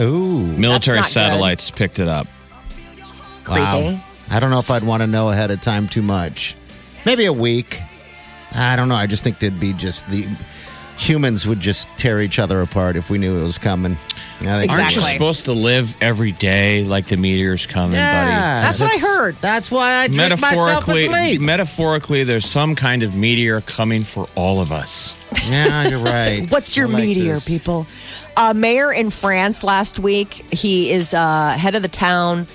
Ooh, 0.00 0.38
Military 0.56 0.99
not 0.99 1.06
good. 1.06 1.12
satellites 1.12 1.70
picked 1.70 1.99
it 1.99 2.06
up. 2.08 2.28
Creepy. 3.44 3.60
wow. 3.60 4.00
I 4.30 4.40
don't 4.40 4.50
know 4.50 4.58
if 4.58 4.70
I'd 4.70 4.82
want 4.82 5.02
to 5.02 5.06
know 5.06 5.30
ahead 5.30 5.50
of 5.50 5.60
time 5.60 5.86
too 5.88 6.02
much. 6.02 6.56
Maybe 7.04 7.26
a 7.26 7.32
week. 7.32 7.78
I 8.54 8.76
don't 8.76 8.88
know. 8.88 8.94
I 8.94 9.06
just 9.06 9.22
think 9.24 9.38
there'd 9.38 9.60
be 9.60 9.72
just 9.74 10.08
the 10.08 10.26
humans 10.96 11.46
would 11.46 11.58
just 11.60 11.88
tear 11.98 12.20
each 12.22 12.38
other 12.38 12.60
apart 12.62 12.94
if 12.96 13.10
we 13.10 13.18
knew 13.18 13.38
it 13.38 13.42
was 13.42 13.58
coming. 13.58 13.96
Yeah, 14.40 14.58
they- 14.60 14.68
Aren't 14.68 14.94
you 14.94 15.00
supposed 15.02 15.46
to 15.46 15.52
live 15.52 15.94
every 16.00 16.32
day 16.32 16.84
like 16.84 17.06
the 17.06 17.16
meteor's 17.16 17.66
coming, 17.66 17.94
Yeah, 17.96 18.60
That's 18.62 18.80
what 18.80 18.92
I 18.94 18.98
heard. 18.98 19.36
That's 19.40 19.70
why 19.70 19.92
I 19.94 20.08
buddy? 20.08 20.18
drink 20.28 20.40
myself 20.40 20.84
to 20.84 20.92
Metaphorically, 20.94 21.38
metaphorically, 21.38 22.24
there's 22.24 22.46
some 22.46 22.74
kind 22.76 23.02
of 23.02 23.14
meteor 23.16 23.60
coming 23.62 24.02
for 24.02 24.26
all 24.36 24.60
of 24.60 24.70
us. 24.72 25.16
yeah, 25.50 25.88
you're 25.88 25.98
right. 25.98 26.46
What's 26.50 26.76
your 26.76 26.86
like 26.88 27.02
meteor, 27.02 27.34
this. 27.34 27.48
people? 27.48 27.86
A 28.36 28.54
mayor 28.54 28.92
in 28.92 29.10
France 29.10 29.64
last 29.64 29.98
week, 29.98 30.32
he 30.52 30.92
is 30.92 31.12
uh, 31.12 31.50
head 31.58 31.74
of 31.74 31.82
the 31.82 31.88
town 31.88 32.46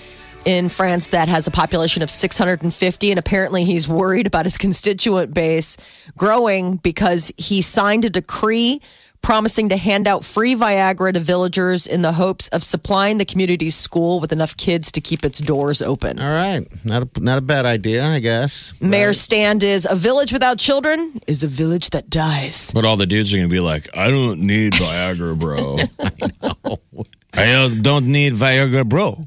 in 0.46 0.70
France 0.70 1.08
that 1.08 1.28
has 1.28 1.48
a 1.48 1.52
population 1.52 2.04
of 2.04 2.10
650. 2.10 3.12
And 3.12 3.20
apparently, 3.20 3.66
he's 3.66 3.88
worried 3.88 4.28
about 4.28 4.46
his 4.46 4.58
constituent 4.66 5.34
base 5.34 5.78
growing 6.18 6.78
because 6.78 7.32
he 7.38 7.62
signed 7.62 8.06
a 8.06 8.10
decree 8.10 8.82
promising 9.22 9.70
to 9.70 9.78
hand 9.78 10.08
out 10.08 10.24
free 10.24 10.56
Viagra 10.56 11.14
to 11.14 11.20
villagers 11.20 11.86
in 11.86 12.02
the 12.02 12.14
hopes 12.14 12.48
of 12.50 12.64
supplying 12.64 13.18
the 13.18 13.26
community's 13.26 13.76
school 13.76 14.20
with 14.20 14.32
enough 14.32 14.56
kids 14.56 14.92
to 14.94 15.02
keep 15.02 15.26
its 15.26 15.40
doors 15.40 15.82
open. 15.82 16.20
All 16.20 16.32
right, 16.32 16.66
not 16.86 17.04
a, 17.04 17.20
not 17.20 17.38
a 17.38 17.42
bad 17.42 17.66
idea, 17.66 18.06
I 18.06 18.20
guess. 18.20 18.74
Mayor's 18.82 19.20
stand 19.20 19.64
is 19.64 19.88
a 19.90 19.96
village 19.96 20.32
without 20.32 20.58
children 20.58 21.20
is 21.28 21.44
a 21.44 21.48
village 21.48 21.90
that 21.92 22.10
dies. 22.10 22.72
But 22.74 22.86
all 22.86 22.98
the 22.98 23.06
dudes 23.06 23.34
are 23.34 23.38
going 23.38 23.50
to 23.50 23.54
be 23.54 23.60
like, 23.60 23.96
I 23.96 24.10
don't 24.10 24.42
need 24.42 24.74
Viagra, 24.74 25.38
bro. 25.38 25.78
I 27.34 27.54
uh, 27.54 27.70
don't 27.82 28.08
need 28.08 28.34
Viagra, 28.34 28.88
bro. 28.88 29.26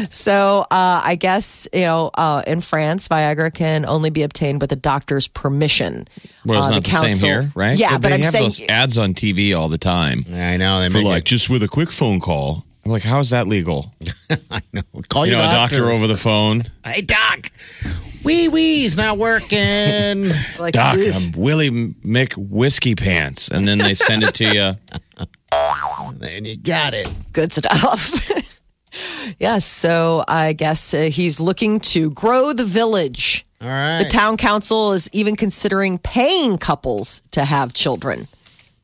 So 0.10 0.62
uh, 0.72 1.02
I 1.04 1.16
guess 1.20 1.68
you 1.74 1.82
know 1.82 2.12
uh, 2.16 2.44
in 2.46 2.62
France, 2.62 3.08
Viagra 3.08 3.54
can 3.54 3.86
only 3.86 4.10
be 4.10 4.24
obtained 4.24 4.62
with 4.62 4.72
a 4.72 4.76
doctor's 4.76 5.28
permission. 5.28 6.06
Well, 6.46 6.60
it's 6.60 6.68
Uh, 6.68 6.72
not 6.72 6.84
the, 6.84 6.90
same 6.92 7.02
council- 7.08 7.28
here, 7.30 7.52
right? 7.56 7.78
Yeah, 7.78 7.98
they 7.98 8.10
but 8.10 8.14
I'm 8.14 8.22
have 8.22 8.32
saying 8.32 8.44
those 8.46 8.62
ads 8.70 8.98
on 8.98 9.14
TV 9.14 9.58
all 9.58 9.70
the 9.70 9.78
time 9.78 10.26
I 10.34 10.58
know 10.58 10.80
they 10.80 10.90
for 10.90 10.98
make 10.98 11.06
like 11.06 11.24
it- 11.24 11.26
just 11.26 11.50
with 11.50 11.64
a 11.64 11.68
quick 11.68 11.92
phone 11.92 12.20
call. 12.20 12.66
I'm 12.86 12.92
like, 12.92 13.04
how 13.04 13.20
is 13.20 13.30
that 13.30 13.48
legal? 13.48 13.94
I 14.52 14.62
know. 14.74 14.82
Call 15.08 15.26
You 15.26 15.34
your 15.34 15.42
know, 15.42 15.48
a 15.50 15.54
doctor 15.54 15.86
over 15.90 16.06
the 16.06 16.18
phone. 16.18 16.64
Hey, 16.86 17.00
doc. 17.02 17.50
Wee 18.26 18.50
wee's 18.50 18.98
not 18.98 19.18
working. 19.18 20.26
like, 20.60 20.74
Doc, 20.74 20.98
ugh. 20.98 21.14
I'm 21.16 21.32
Willie 21.42 21.70
Mick 21.70 22.34
Whiskey 22.36 22.96
Pants, 22.96 23.48
and 23.50 23.66
then 23.66 23.78
they 23.78 23.94
send 23.94 24.24
it 24.24 24.34
to 24.36 24.46
you. 24.54 24.98
and 26.22 26.46
you 26.48 26.58
got 26.58 26.94
it. 26.94 27.10
good 27.32 27.52
stuff. 27.54 28.30
Yes, 29.40 29.66
so 29.66 30.24
I 30.28 30.54
guess 30.54 30.94
uh, 30.94 31.10
he's 31.12 31.40
looking 31.40 31.80
to 31.82 32.12
grow 32.12 32.54
the 32.54 32.66
village. 32.66 33.46
All 33.62 33.68
right. 33.68 34.00
The 34.00 34.10
town 34.10 34.38
council 34.38 34.92
is 34.94 35.10
even 35.14 35.36
considering 35.36 35.98
paying 35.98 36.58
couples 36.58 37.22
to 37.32 37.46
have 37.46 37.74
children. 37.74 38.28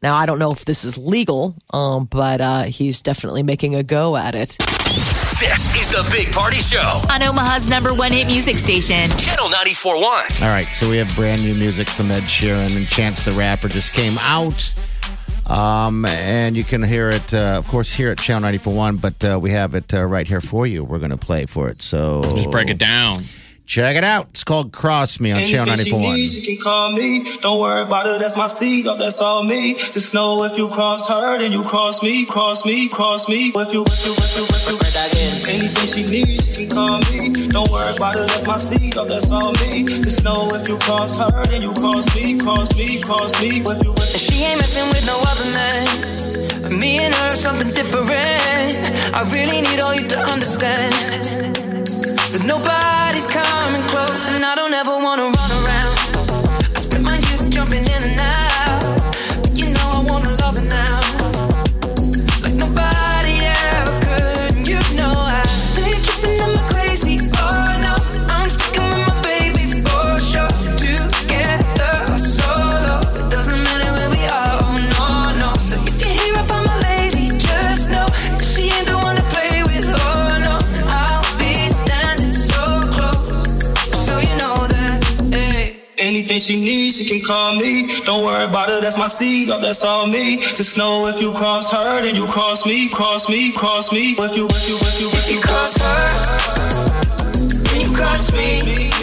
Now, 0.02 0.16
I 0.16 0.26
don't 0.26 0.40
know 0.40 0.52
if 0.52 0.64
this 0.64 0.86
is 0.86 0.98
legal, 0.98 1.56
um, 1.74 2.06
but 2.06 2.40
uh, 2.40 2.64
he's 2.64 3.02
definitely 3.02 3.44
making 3.44 3.76
a 3.76 3.84
go 3.84 4.16
at 4.16 4.34
it. 4.34 4.56
This 5.40 5.74
is 5.76 5.90
the 5.90 6.08
Big 6.12 6.34
Party 6.34 6.58
Show. 6.58 7.02
On 7.12 7.22
Omaha's 7.22 7.70
number 7.70 7.94
one 7.94 8.12
hit 8.12 8.28
music 8.28 8.56
station. 8.56 9.10
Channel 9.18 9.48
94.1. 9.48 10.42
All 10.42 10.50
right, 10.50 10.68
so 10.68 10.90
we 10.90 10.98
have 10.98 11.14
brand 11.16 11.44
new 11.44 11.54
music 11.54 11.90
from 11.90 12.12
Ed 12.12 12.24
Sheeran, 12.24 12.76
and 12.78 12.88
Chance 12.88 13.24
the 13.24 13.32
Rapper 13.32 13.68
just 13.68 13.94
came 13.94 14.18
out. 14.20 14.74
Um, 15.50 16.06
and 16.06 16.56
you 16.56 16.64
can 16.64 16.84
hear 16.84 17.10
it, 17.10 17.34
uh, 17.34 17.58
of 17.58 17.68
course, 17.68 17.92
here 17.92 18.12
at 18.12 18.20
Channel 18.20 18.50
94.1, 18.52 19.02
but 19.02 19.24
uh, 19.24 19.40
we 19.40 19.52
have 19.52 19.74
it 19.74 19.92
uh, 19.94 20.04
right 20.04 20.28
here 20.28 20.42
for 20.42 20.68
you. 20.68 20.84
We're 20.84 21.00
going 21.00 21.10
to 21.10 21.18
play 21.18 21.48
for 21.48 21.70
it. 21.70 21.82
So 21.82 22.22
Just 22.36 22.52
break 22.52 22.70
it 22.70 22.78
down. 22.78 23.16
Check 23.70 23.96
it 23.96 24.04
out. 24.04 24.34
It's 24.34 24.44
called 24.44 24.74
Cross 24.74 25.22
Me 25.22 25.32
on 25.32 25.46
Channel 25.46 25.70
Anything 25.70 25.94
she 25.94 26.10
needs, 26.18 26.34
she 26.34 26.58
can 26.58 26.64
call 26.66 26.92
me. 26.92 27.22
Don't 27.46 27.62
worry 27.62 27.86
about 27.86 28.10
it, 28.10 28.18
that's 28.20 28.36
my 28.36 28.50
seed, 28.50 28.90
oh, 28.90 28.98
that's 28.98 29.22
all 29.22 29.46
me. 29.46 29.78
Just 29.78 30.16
know 30.18 30.44
if 30.44 30.58
you 30.58 30.68
cross 30.74 31.08
her, 31.08 31.38
then 31.38 31.54
you 31.54 31.62
cross 31.62 32.02
me, 32.02 32.26
cross 32.26 32.66
me, 32.66 32.90
cross 32.90 33.30
me. 33.30 33.54
If 33.54 33.70
you, 33.70 33.86
if 33.86 34.02
you, 34.02 34.14
if 34.18 34.32
you, 34.34 34.44
if 34.50 34.66
you, 34.66 34.90
anything 35.54 35.86
she 35.86 36.02
needs, 36.10 36.50
she 36.50 36.66
can 36.66 36.74
call 36.74 36.98
me. 37.14 37.30
Don't 37.54 37.70
worry 37.70 37.94
about 37.94 38.18
it, 38.18 38.26
that's 38.26 38.50
my 38.50 38.58
seed, 38.58 38.98
oh, 38.98 39.06
that's 39.06 39.30
all 39.30 39.54
me. 39.62 39.86
Just 39.86 40.26
know 40.26 40.50
if 40.50 40.66
you 40.66 40.78
cross 40.82 41.22
her, 41.22 41.30
then 41.54 41.62
you 41.62 41.72
cross 41.78 42.10
me, 42.18 42.42
cross 42.42 42.74
me, 42.74 42.98
cross 43.06 43.38
me. 43.38 43.62
If 43.62 43.86
you, 43.86 43.94
if 43.94 44.10
you, 44.10 44.18
She 44.18 44.50
ain't 44.50 44.58
messing 44.58 44.90
with 44.90 45.06
no 45.06 45.14
other 45.30 45.50
man. 45.54 46.74
Me 46.74 47.06
and 47.06 47.14
her 47.14 47.34
something 47.38 47.70
different. 47.70 48.10
I 49.14 49.22
really 49.30 49.62
need 49.62 49.78
all 49.80 49.94
you 49.94 50.10
to 50.10 50.20
understand 50.26 50.94
that 52.34 52.44
nobody's 52.46 52.79
coming 52.79 52.79
close, 52.79 52.79
and 52.79 52.79
I 54.50 54.56
don't 54.56 54.74
ever 54.74 54.98
wanna 54.98 55.26
run 55.26 55.49
anything 86.40 86.58
she 86.58 86.66
needs, 86.66 86.98
she 86.98 87.06
can 87.06 87.22
call 87.26 87.56
me. 87.56 87.88
Don't 88.06 88.24
worry 88.24 88.46
about 88.46 88.70
it, 88.70 88.82
that's 88.82 88.98
my 88.98 89.08
seed, 89.08 89.50
oh, 89.52 89.60
that's 89.60 89.84
all 89.84 90.08
me. 90.08 90.38
Just 90.38 90.78
know 90.78 91.08
if 91.08 91.22
you 91.22 91.34
cross 91.34 91.72
her, 91.72 92.02
then 92.02 92.16
you 92.16 92.26
cross 92.26 92.66
me, 92.66 92.90
cross 92.90 93.30
me, 93.30 93.52
cross 93.52 93.92
me. 93.92 94.16
If 94.18 94.38
you, 94.38 94.48
if 94.48 94.68
you, 94.68 94.76
if 94.76 95.00
you, 95.00 95.08
if 95.12 95.30
You 95.30 95.36
you 95.36 95.42
cross 95.42 95.78
her, 95.78 96.10
then 97.64 97.82
you 97.82 97.96
cross 97.96 98.32
me. 98.34 98.99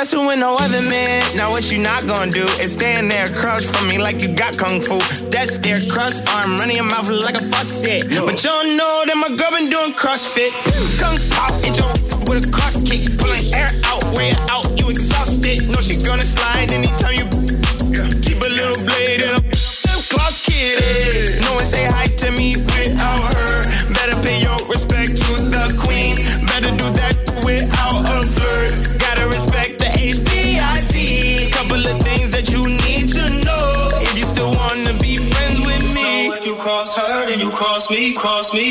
Messing 0.00 0.24
with 0.24 0.38
no 0.38 0.56
other 0.56 0.80
man. 0.88 1.20
Now 1.36 1.50
what 1.50 1.70
you 1.70 1.76
not 1.76 2.06
gonna 2.06 2.30
do 2.30 2.44
is 2.64 2.72
stand 2.72 3.10
there 3.10 3.26
across 3.26 3.68
from 3.68 3.86
me 3.88 3.98
like 3.98 4.22
you 4.22 4.32
got 4.34 4.56
kung 4.56 4.80
fu. 4.80 4.96
That's 5.28 5.58
their 5.58 5.76
cross 5.92 6.24
arm 6.36 6.56
running 6.56 6.76
your 6.76 6.88
mouth 6.88 7.10
like 7.10 7.34
a 7.34 7.44
faucet. 7.52 8.08
But 8.08 8.42
you 8.42 8.48
don't 8.48 8.78
know 8.80 9.04
that 9.04 9.16
my 9.20 9.28
girl 9.36 9.52
been 9.52 9.68
doing 9.68 9.92
CrossFit. 9.92 10.56
Kung 10.96 11.16
pao, 11.36 11.52
hit 11.60 11.76
your 11.76 11.92
with 12.24 12.48
a 12.48 12.50
cross 12.50 12.80
kick, 12.88 13.12
pulling 13.18 13.52
air 13.52 13.68
out, 13.92 14.02
way 14.16 14.32
out. 14.48 14.64
You 14.80 14.88
exhausted? 14.88 15.68
No, 15.68 15.76
she 15.80 15.94
gonna 16.00 16.24
slide 16.24 16.72
anytime 16.72 17.14
you. 17.20 17.39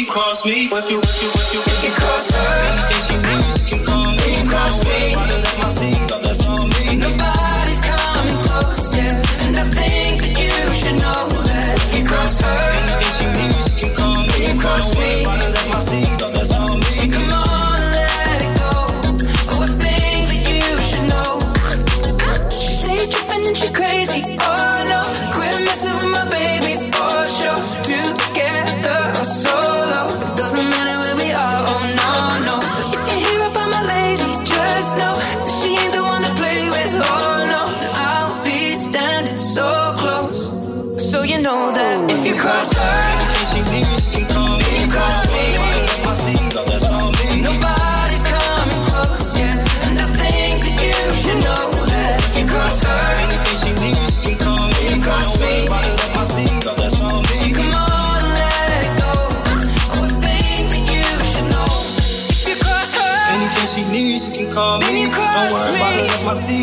Cross 0.09 0.43
me, 0.45 0.67
me. 0.69 0.73
If 0.73 0.89
you, 0.89 0.97
if 0.97 1.21
you, 1.21 1.29
if 1.29 1.53
you, 1.53 1.61
if 1.61 1.83
You 1.85 1.91
cross 1.93 2.28
her, 2.28 2.28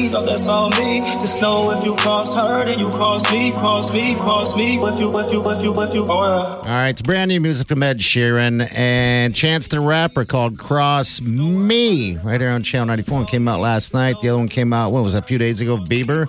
that's 0.08 0.14
my 0.14 0.22
oh, 0.22 0.26
that's 0.26 0.48
all 0.48 0.70
me. 0.70 1.00
Just 1.00 1.42
know 1.42 1.70
if 1.76 1.84
you 1.84 1.94
cross 1.96 2.36
her, 2.36 2.64
then 2.64 2.78
you 2.78 2.88
cross 2.90 3.30
me, 3.32 3.52
cross 3.52 3.92
me, 3.92 4.14
cross 4.16 4.56
me. 4.56 4.76
If 4.76 5.00
you, 5.00 5.08
if 5.18 5.32
you, 5.32 5.40
if 5.50 5.62
you, 5.64 5.82
if 5.82 5.94
you, 5.94 6.06
oh 6.08 6.62
yeah. 6.62 6.68
All 6.68 6.75
right, 6.76 6.88
it's 6.88 7.02
brand 7.02 7.28
new 7.28 7.40
music 7.40 7.66
from 7.68 7.82
Ed 7.82 7.98
Sheeran 7.98 8.68
and 8.76 9.34
Chance 9.34 9.68
the 9.68 9.80
Rapper 9.80 10.25
called 10.25 10.58
Cross 10.58 11.20
Me 11.22 12.16
right 12.18 12.40
here 12.40 12.50
on 12.50 12.62
Channel 12.62 12.86
94. 12.86 13.16
One 13.18 13.26
came 13.26 13.48
out 13.48 13.60
last 13.60 13.94
night. 13.94 14.16
The 14.20 14.28
other 14.30 14.38
one 14.38 14.48
came 14.48 14.72
out, 14.72 14.92
what 14.92 15.02
was 15.02 15.12
that, 15.14 15.25
a 15.25 15.26
few 15.26 15.38
days 15.38 15.60
ago? 15.60 15.76
Bieber. 15.76 16.26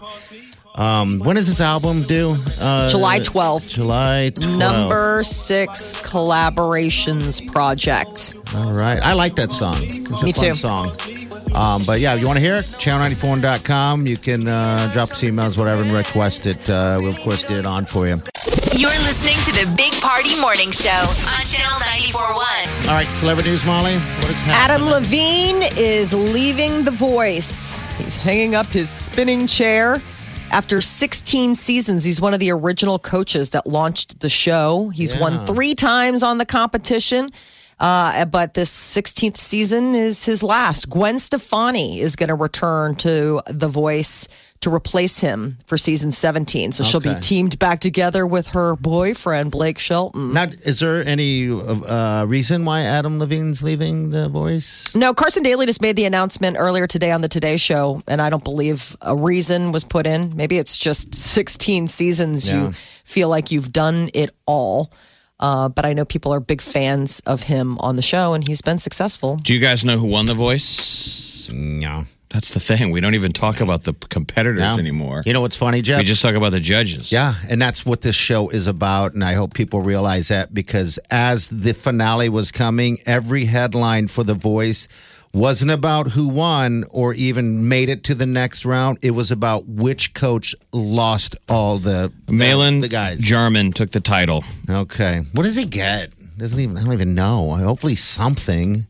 Um, 0.77 1.17
when 1.19 1.37
does 1.37 1.47
this 1.47 1.59
album 1.59 2.03
due? 2.03 2.35
Uh, 2.61 2.87
July 2.89 3.19
12th. 3.19 3.73
July 3.73 4.31
12th. 4.35 4.57
Number 4.59 5.23
six 5.23 5.99
collaborations 6.07 7.51
project. 7.51 8.35
All 8.55 8.73
right. 8.73 9.01
I 9.01 9.13
like 9.13 9.33
that 9.35 9.51
song. 9.51 9.75
It's 9.79 10.21
a 10.21 10.25
Me 10.25 10.31
fun 10.31 10.43
too. 10.45 10.53
song. 10.53 10.85
Um, 11.55 11.81
but 11.85 11.99
yeah, 11.99 12.13
if 12.13 12.21
you 12.21 12.27
want 12.27 12.37
to 12.37 12.43
hear 12.43 12.55
it, 12.57 12.65
channel94.com. 12.65 14.05
You 14.07 14.17
can 14.17 14.47
uh, 14.47 14.89
drop 14.93 15.09
us 15.11 15.23
emails, 15.23 15.57
whatever, 15.57 15.81
and 15.81 15.91
request 15.91 16.45
it. 16.45 16.69
Uh, 16.69 16.97
we'll, 16.99 17.09
of 17.09 17.19
course, 17.21 17.43
get 17.43 17.57
it 17.59 17.65
on 17.65 17.85
for 17.85 18.07
you. 18.07 18.15
You're 18.75 18.91
listening 18.91 19.35
to 19.45 19.65
the 19.65 19.73
Big 19.75 19.99
Party 20.01 20.35
Morning 20.39 20.69
Show 20.71 20.89
on 20.89 21.43
Channel 21.45 21.79
94.1. 21.79 22.87
All 22.89 22.93
right, 22.93 23.07
celebrity 23.07 23.49
news, 23.49 23.65
Molly. 23.65 23.95
What 23.97 24.29
is 24.29 24.41
Adam? 24.47 24.83
Levine 24.83 25.61
is 25.77 26.13
leaving 26.13 26.83
The 26.83 26.91
Voice. 26.91 27.79
He's 27.97 28.15
hanging 28.17 28.53
up 28.53 28.67
his 28.67 28.89
spinning 28.89 29.47
chair. 29.47 29.99
After 30.51 30.79
16 30.79 31.55
seasons, 31.55 32.03
he's 32.05 32.21
one 32.21 32.33
of 32.33 32.39
the 32.39 32.51
original 32.51 32.99
coaches 32.99 33.49
that 33.49 33.65
launched 33.67 34.19
the 34.19 34.29
show. 34.29 34.89
He's 34.89 35.13
Yeah. 35.13 35.21
won 35.21 35.45
three 35.47 35.73
times 35.75 36.21
on 36.23 36.37
the 36.37 36.45
competition. 36.45 37.29
Uh, 37.79 38.25
but 38.25 38.55
this 38.55 38.75
16th 38.75 39.37
season 39.37 39.93
is 39.93 40.25
his 40.25 40.41
last. 40.41 40.89
Gwen 40.89 41.19
Stefani 41.19 41.99
is 41.99 42.15
going 42.15 42.29
to 42.29 42.35
return 42.35 42.95
to 42.95 43.41
The 43.47 43.67
Voice 43.67 44.27
to 44.61 44.73
replace 44.73 45.19
him 45.19 45.57
for 45.67 45.77
season 45.77 46.11
17. 46.11 46.71
So 46.71 46.83
she'll 46.83 46.99
be 46.99 47.13
teamed 47.21 47.59
back 47.59 47.79
together 47.79 48.25
with 48.25 48.47
her 48.47 48.75
boyfriend, 48.75 49.51
Blake 49.51 49.77
Shelton. 49.77 50.33
Now, 50.33 50.45
is 50.63 50.79
there 50.79 51.07
any 51.07 51.49
uh, 51.49 52.25
reason 52.27 52.65
why 52.65 52.81
Adam 52.81 53.19
Levine's 53.19 53.61
leaving 53.61 54.09
The 54.09 54.29
Voice? 54.29 54.95
No, 54.95 55.13
Carson 55.13 55.43
Daly 55.43 55.67
just 55.67 55.81
made 55.81 55.95
the 55.95 56.05
announcement 56.05 56.57
earlier 56.59 56.87
today 56.87 57.11
on 57.11 57.21
the 57.21 57.27
Today 57.27 57.57
Show, 57.57 58.01
and 58.07 58.19
I 58.19 58.31
don't 58.31 58.43
believe 58.43 58.95
a 59.01 59.15
reason 59.15 59.71
was 59.71 59.83
put 59.83 60.07
in. 60.07 60.35
Maybe 60.35 60.57
it's 60.57 60.77
just 60.79 61.13
16 61.13 61.87
seasons. 61.87 62.49
Yeah. 62.49 62.55
You 62.63 62.71
feel 62.71 63.29
like 63.29 63.51
you've 63.51 63.71
done 63.71 64.09
it 64.15 64.31
all. 64.47 64.91
Uh, 65.39 65.69
but 65.69 65.85
I 65.85 65.93
know 65.93 66.03
people 66.05 66.33
are 66.33 66.39
big 66.39 66.61
fans 66.61 67.21
of 67.25 67.43
him 67.43 67.77
on 67.79 67.95
the 67.95 68.01
show, 68.01 68.33
and 68.33 68.47
he's 68.47 68.61
been 68.61 68.79
successful. 68.79 69.37
Do 69.37 69.53
you 69.53 69.59
guys 69.59 69.85
know 69.85 69.97
who 69.97 70.07
won 70.07 70.25
The 70.25 70.33
Voice? 70.33 71.49
No. 71.51 72.05
That's 72.29 72.53
the 72.53 72.59
thing. 72.59 72.91
We 72.91 72.99
don't 72.99 73.15
even 73.15 73.31
talk 73.31 73.61
about 73.61 73.85
the 73.85 73.93
competitors 73.93 74.59
No. 74.59 74.77
anymore. 74.77 75.23
You 75.25 75.31
know 75.31 75.39
what's 75.39 75.55
funny, 75.55 75.81
Jeff? 75.81 75.99
We 75.99 76.03
just 76.05 76.21
talk 76.21 76.35
about 76.35 76.51
the 76.51 76.59
judges. 76.59 77.09
Yeah, 77.09 77.35
and 77.49 77.61
that's 77.61 77.85
what 77.85 78.01
this 78.01 78.15
show 78.15 78.49
is 78.49 78.67
about. 78.67 79.13
And 79.13 79.23
I 79.23 79.33
hope 79.33 79.53
people 79.53 79.81
realize 79.81 80.27
that 80.27 80.53
because 80.53 80.99
as 81.09 81.47
the 81.47 81.73
finale 81.73 82.27
was 82.27 82.51
coming, 82.51 82.97
every 83.05 83.45
headline 83.45 84.07
for 84.09 84.25
The 84.25 84.33
Voice 84.33 84.89
wasn't 85.37 85.71
about 85.71 86.09
who 86.09 86.27
won 86.27 86.83
or 86.89 87.13
even 87.13 87.67
made 87.67 87.89
it 87.89 88.03
to 88.05 88.15
the 88.15 88.25
next 88.25 88.65
round. 88.65 88.97
It 89.01 89.11
was 89.11 89.31
about 89.31 89.67
which 89.67 90.13
coach 90.13 90.55
lost 90.71 91.35
all 91.47 91.77
the 91.77 92.11
the, 92.25 92.33
Maelyn 92.33 92.81
the 92.81 92.87
guys. 92.87 93.21
Jarmon 93.21 93.73
took 93.73 93.91
the 93.91 93.99
title. 93.99 94.43
okay, 94.69 95.21
what 95.33 95.43
does 95.43 95.55
he 95.55 95.65
get? 95.65 96.11
Doesn't 96.37 96.59
even 96.59 96.77
I 96.77 96.83
don't 96.83 96.93
even 96.93 97.15
know. 97.15 97.55
Hopefully 97.55 97.95
something. 97.95 98.87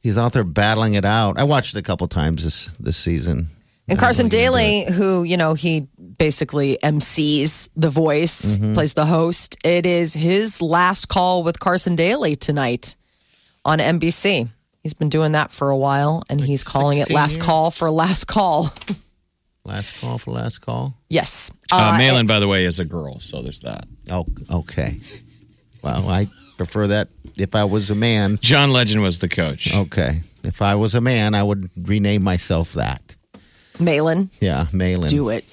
He's 0.00 0.16
out 0.16 0.32
there 0.32 0.44
battling 0.44 0.94
it 0.94 1.04
out. 1.04 1.38
I 1.38 1.44
watched 1.44 1.74
it 1.74 1.78
a 1.78 1.82
couple 1.82 2.06
times 2.08 2.44
this 2.44 2.74
this 2.74 2.96
season. 2.96 3.48
And 3.88 3.98
Carson 3.98 4.28
Daly, 4.28 4.84
who, 4.84 5.24
you 5.24 5.36
know, 5.36 5.54
he 5.54 5.88
basically 6.16 6.78
MCs 6.80 7.70
The 7.74 7.90
Voice, 7.90 8.56
mm-hmm. 8.56 8.72
plays 8.72 8.94
the 8.94 9.06
host. 9.06 9.56
It 9.64 9.84
is 9.84 10.14
his 10.14 10.62
last 10.62 11.06
call 11.08 11.42
with 11.42 11.58
Carson 11.58 11.96
Daly 11.96 12.36
tonight 12.36 12.94
on 13.64 13.80
NBC. 13.80 14.48
He's 14.82 14.94
been 14.94 15.08
doing 15.10 15.32
that 15.32 15.50
for 15.50 15.68
a 15.70 15.76
while, 15.76 16.22
and 16.30 16.40
he's 16.40 16.64
calling 16.64 16.98
it 16.98 17.10
last 17.10 17.36
years? 17.36 17.46
call 17.46 17.70
for 17.70 17.90
last 17.90 18.26
call. 18.26 18.72
Last 19.64 20.00
call 20.00 20.16
for 20.18 20.30
last 20.32 20.60
call. 20.60 20.94
yes. 21.10 21.52
Uh, 21.70 21.92
Uh, 21.94 21.98
Maelyn, 21.98 22.26
by 22.26 22.38
the 22.40 22.48
way, 22.48 22.64
is 22.64 22.78
a 22.78 22.84
girl, 22.84 23.20
so 23.20 23.42
there's 23.42 23.60
that. 23.60 23.86
Oh, 24.10 24.24
okay. 24.50 24.98
Well, 25.82 26.08
I 26.08 26.26
prefer 26.56 26.86
that 26.88 27.08
if 27.36 27.54
I 27.54 27.64
was 27.64 27.90
a 27.90 27.94
man. 27.94 28.38
John 28.40 28.70
Legend 28.72 29.02
was 29.02 29.18
the 29.18 29.28
coach. 29.28 29.74
Okay. 29.76 30.22
If 30.42 30.62
I 30.62 30.74
was 30.76 30.94
a 30.94 31.00
man, 31.00 31.34
I 31.34 31.42
would 31.42 31.70
rename 31.76 32.22
myself 32.22 32.72
that. 32.72 33.16
Maelyn, 33.78 34.30
Yeah, 34.40 34.66
Maelyn. 34.72 35.08
do 35.10 35.28
it. 35.28 35.44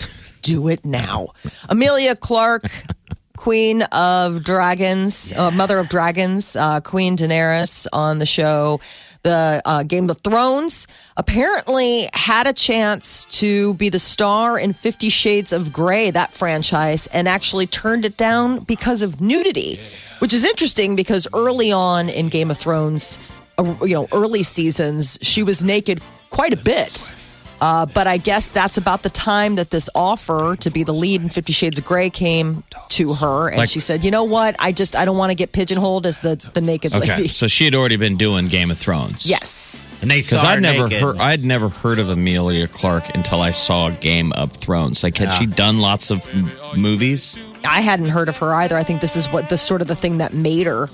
Do 0.41 0.69
it 0.69 0.85
now. 0.85 1.27
Emilia 1.69 2.15
Clarke, 2.15 2.63
Queen 3.37 3.81
of 3.83 4.43
Dragons, 4.43 5.33
uh, 5.33 5.51
Mother 5.51 5.77
of 5.79 5.89
Dragons, 5.89 6.55
uh, 6.55 6.79
Queen 6.81 7.17
Daenerys 7.17 7.87
on 7.91 8.19
the 8.19 8.25
show. 8.25 8.79
The 9.27 9.61
uh, 9.65 9.83
Game 9.83 10.09
of 10.09 10.21
Thrones 10.21 10.87
apparently 11.17 12.07
had 12.13 12.47
a 12.47 12.53
chance 12.53 13.25
to 13.41 13.73
be 13.73 13.89
the 13.89 13.99
star 13.99 14.57
in 14.57 14.71
Fifty 14.71 15.09
Shades 15.09 15.51
of 15.51 15.73
Grey, 15.73 16.11
that 16.11 16.33
franchise, 16.33 17.07
and 17.07 17.27
actually 17.27 17.67
turned 17.67 18.05
it 18.05 18.15
down 18.15 18.59
because 18.59 19.01
of 19.01 19.19
nudity, 19.19 19.81
which 20.19 20.33
is 20.33 20.45
interesting 20.45 20.95
because 20.95 21.27
early 21.33 21.73
on 21.73 22.07
in 22.07 22.29
Game 22.29 22.49
of 22.49 22.57
Thrones, 22.57 23.19
uh, 23.57 23.75
you 23.81 23.95
know, 23.95 24.07
early 24.13 24.43
seasons, 24.43 25.19
she 25.21 25.43
was 25.43 25.61
naked 25.61 25.99
quite 26.29 26.53
a 26.53 26.57
bit. 26.63 27.11
Uh, 27.59 27.85
but 27.87 28.05
I 28.05 28.17
guess 28.17 28.49
that's 28.49 28.77
about 28.77 29.01
the 29.01 29.09
time 29.09 29.55
that 29.55 29.71
this 29.71 29.89
offer 29.95 30.55
to 30.59 30.69
be 30.69 30.83
the 30.83 30.93
lead 30.93 31.21
in 31.23 31.29
Fifty 31.29 31.53
Shades 31.53 31.79
of 31.79 31.85
Grey 31.85 32.09
came 32.11 32.63
to 32.89 33.13
her, 33.15 33.47
and 33.49 33.57
Like- 33.57 33.69
she 33.69 33.79
said, 33.79 34.03
"You 34.03 34.11
know 34.11 34.23
what? 34.23 34.55
I 34.59 34.71
just 34.71 34.95
I 34.95 35.05
don't 35.05 35.17
want 35.17 35.31
to 35.31 35.35
get 35.35 35.51
pigeonholed 35.53 36.05
as 36.05 36.19
the 36.19 36.35
the 36.53 36.61
naked 36.61 36.93
Okay, 36.93 37.07
lady." 37.17 37.27
so 37.29 37.47
she 37.47 37.65
had 37.65 37.73
already 37.73 37.95
been 37.95 38.15
doing 38.15 38.47
Game 38.47 38.69
of 38.69 38.77
Thrones. 38.77 39.25
Yes, 39.25 39.85
And 40.01 40.11
they 40.11 40.21
Because 40.21 40.43
I'd 40.43 40.61
never 40.61 40.83
naked. 40.87 41.01
heard, 41.01 41.17
I'd 41.17 41.43
never 41.43 41.69
heard 41.69 41.97
of 41.97 42.09
Emilia 42.11 42.67
Clarke 42.67 43.15
until 43.15 43.41
I 43.41 43.51
saw 43.51 43.89
Game 43.89 44.31
of 44.33 44.51
Thrones. 44.51 45.01
Like, 45.03 45.17
had 45.17 45.33
she 45.33 45.47
done 45.47 45.79
lots 45.79 46.11
of 46.11 46.21
m- 46.31 46.51
movies? 46.75 47.37
I 47.65 47.81
hadn't 47.81 48.09
heard 48.09 48.29
of 48.29 48.37
her 48.37 48.53
either. 48.53 48.77
I 48.77 48.83
think 48.83 49.01
this 49.01 49.15
is 49.15 49.25
what 49.31 49.49
the 49.49 49.57
sort 49.57 49.81
of 49.81 49.87
the 49.87 49.95
thing 49.95 50.19
that 50.19 50.35
made 50.35 50.67
her. 50.67 50.87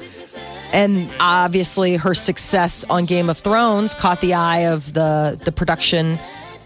And 0.71 1.10
obviously, 1.19 1.97
her 1.97 2.15
success 2.15 2.84
on 2.89 3.04
Game 3.06 3.30
of 3.30 3.38
Thrones 3.38 3.93
caught 3.93 4.21
the 4.21 4.34
eye 4.36 4.60
of 4.71 4.93
the 4.93 5.38
the 5.43 5.52
production, 5.52 6.17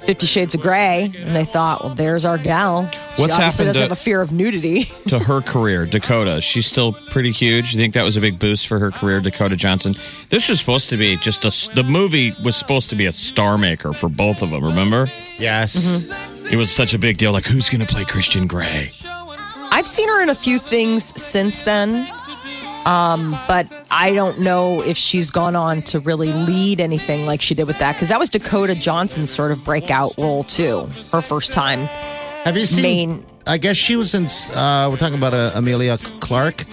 Fifty 0.05 0.25
Shades 0.25 0.55
of 0.55 0.61
Grey, 0.61 1.11
and 1.17 1.35
they 1.35 1.43
thought, 1.43 1.83
"Well, 1.83 1.93
there's 1.93 2.23
our 2.23 2.37
gal. 2.37 2.89
She 2.91 2.97
What's 3.21 3.33
obviously 3.33 3.37
happened 3.37 3.67
doesn't 3.67 3.73
to- 3.73 3.79
have 3.81 3.91
a 3.91 3.95
fear 3.95 4.21
of 4.21 4.31
nudity." 4.31 4.85
to 5.07 5.19
her 5.19 5.41
career, 5.41 5.85
Dakota. 5.85 6.39
She's 6.41 6.65
still 6.65 6.93
pretty 7.09 7.31
huge. 7.31 7.73
You 7.73 7.79
think 7.79 7.93
that 7.95 8.03
was 8.03 8.15
a 8.15 8.21
big 8.21 8.39
boost 8.39 8.67
for 8.67 8.79
her 8.79 8.89
career, 8.91 9.19
Dakota 9.19 9.55
Johnson? 9.57 9.95
This 10.29 10.47
was 10.47 10.59
supposed 10.59 10.89
to 10.91 10.97
be 10.97 11.17
just 11.17 11.43
a. 11.43 11.73
The 11.75 11.83
movie 11.83 12.33
was 12.43 12.55
supposed 12.55 12.89
to 12.91 12.95
be 12.95 13.05
a 13.07 13.11
star 13.11 13.57
maker 13.57 13.91
for 13.93 14.07
both 14.07 14.41
of 14.41 14.51
them. 14.51 14.63
Remember? 14.63 15.09
Yes. 15.39 15.75
Mm-hmm. 15.75 16.53
It 16.53 16.55
was 16.55 16.73
such 16.73 16.93
a 16.93 16.97
big 16.99 17.17
deal. 17.17 17.33
Like, 17.33 17.45
who's 17.45 17.69
going 17.69 17.85
to 17.85 17.93
play 17.93 18.05
Christian 18.05 18.47
Grey? 18.47 18.91
I've 19.69 19.87
seen 19.87 20.07
her 20.07 20.23
in 20.23 20.29
a 20.29 20.35
few 20.35 20.57
things 20.59 21.03
since 21.03 21.61
then. 21.63 22.07
Um, 22.87 23.31
but 23.47 23.65
I 23.91 24.13
don't 24.13 24.39
know 24.39 24.81
if 24.81 24.95
she's 24.95 25.29
gone 25.29 25.55
on 25.55 25.81
to 25.83 25.99
really 25.99 26.31
lead 26.31 26.79
anything 26.79 27.25
like 27.25 27.41
she 27.41 27.53
did 27.53 27.67
with 27.67 27.79
that 27.79 27.93
because 27.95 28.09
that 28.09 28.19
was 28.19 28.29
Dakota 28.29 28.75
Johnson's 28.75 29.29
sort 29.29 29.51
of 29.51 29.63
breakout 29.65 30.13
role 30.17 30.43
too. 30.45 30.87
Her 31.11 31.21
first 31.21 31.51
time. 31.51 31.79
Have 32.45 32.55
you 32.55 32.65
seen? 32.65 33.09
Main- 33.09 33.25
I 33.45 33.57
guess 33.57 33.77
she 33.77 33.95
was 33.95 34.13
in. 34.13 34.25
Uh, 34.55 34.89
we're 34.89 34.97
talking 34.97 35.17
about 35.17 35.33
uh, 35.33 35.51
Emilia 35.55 35.97
Clarke. 36.19 36.65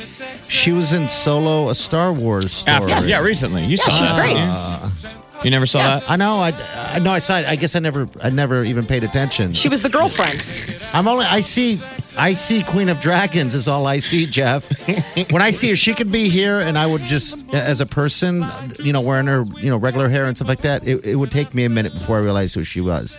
She 0.43 0.73
was 0.73 0.93
in 0.93 1.09
Solo, 1.09 1.69
a 1.69 1.75
Star 1.75 2.13
Wars 2.13 2.51
story. 2.53 2.77
After, 2.77 2.89
Yes. 2.89 3.09
yeah, 3.09 3.23
recently. 3.23 3.63
You 3.63 3.71
Yeah, 3.71 3.77
saw 3.77 3.91
she's 3.91 4.11
that, 4.11 4.17
great. 4.17 4.35
didn't 4.35 5.05
You 5.05 5.45
You 5.45 5.51
never 5.51 5.67
saw 5.67 5.79
that? 5.79 6.11
I 6.11 6.17
know. 6.17 6.39
I, 6.41 6.53
I 6.95 6.99
know. 6.99 7.13
I 7.13 7.21
saw 7.21 7.39
it. 7.39 7.47
I 7.47 7.55
guess 7.55 7.77
I 7.77 7.79
never. 7.79 8.09
I 8.23 8.31
never 8.31 8.65
even 8.65 8.87
paid 8.87 9.05
attention. 9.05 9.53
She 9.53 9.69
was 9.69 9.83
the 9.83 9.89
girlfriend. 9.89 10.77
I'm 10.93 11.07
only. 11.07 11.27
I 11.27 11.41
see. 11.41 11.81
I 12.17 12.33
see 12.33 12.63
Queen 12.63 12.89
of 12.89 13.01
Dragons 13.01 13.55
is 13.55 13.69
all 13.69 13.87
I 13.87 13.99
see, 13.99 14.27
Jeff. 14.27 14.71
when 15.31 15.43
I 15.43 15.51
see 15.51 15.71
her, 15.71 15.77
she 15.77 15.95
could 15.95 16.13
be 16.13 16.29
here, 16.29 16.61
and 16.61 16.79
I 16.79 16.87
would 16.87 17.03
just, 17.03 17.53
as 17.55 17.81
a 17.81 17.87
person, 17.87 18.45
you 18.79 18.93
know, 18.93 19.01
wearing 19.01 19.27
her, 19.27 19.45
you 19.61 19.71
know, 19.71 19.77
regular 19.77 20.09
hair 20.09 20.27
and 20.27 20.37
stuff 20.37 20.49
like 20.49 20.61
that. 20.61 20.87
It, 20.87 21.05
it 21.05 21.17
would 21.17 21.31
take 21.31 21.55
me 21.55 21.65
a 21.65 21.69
minute 21.69 21.93
before 21.93 22.17
I 22.17 22.21
realized 22.21 22.55
who 22.55 22.63
she 22.63 22.81
was. 22.81 23.19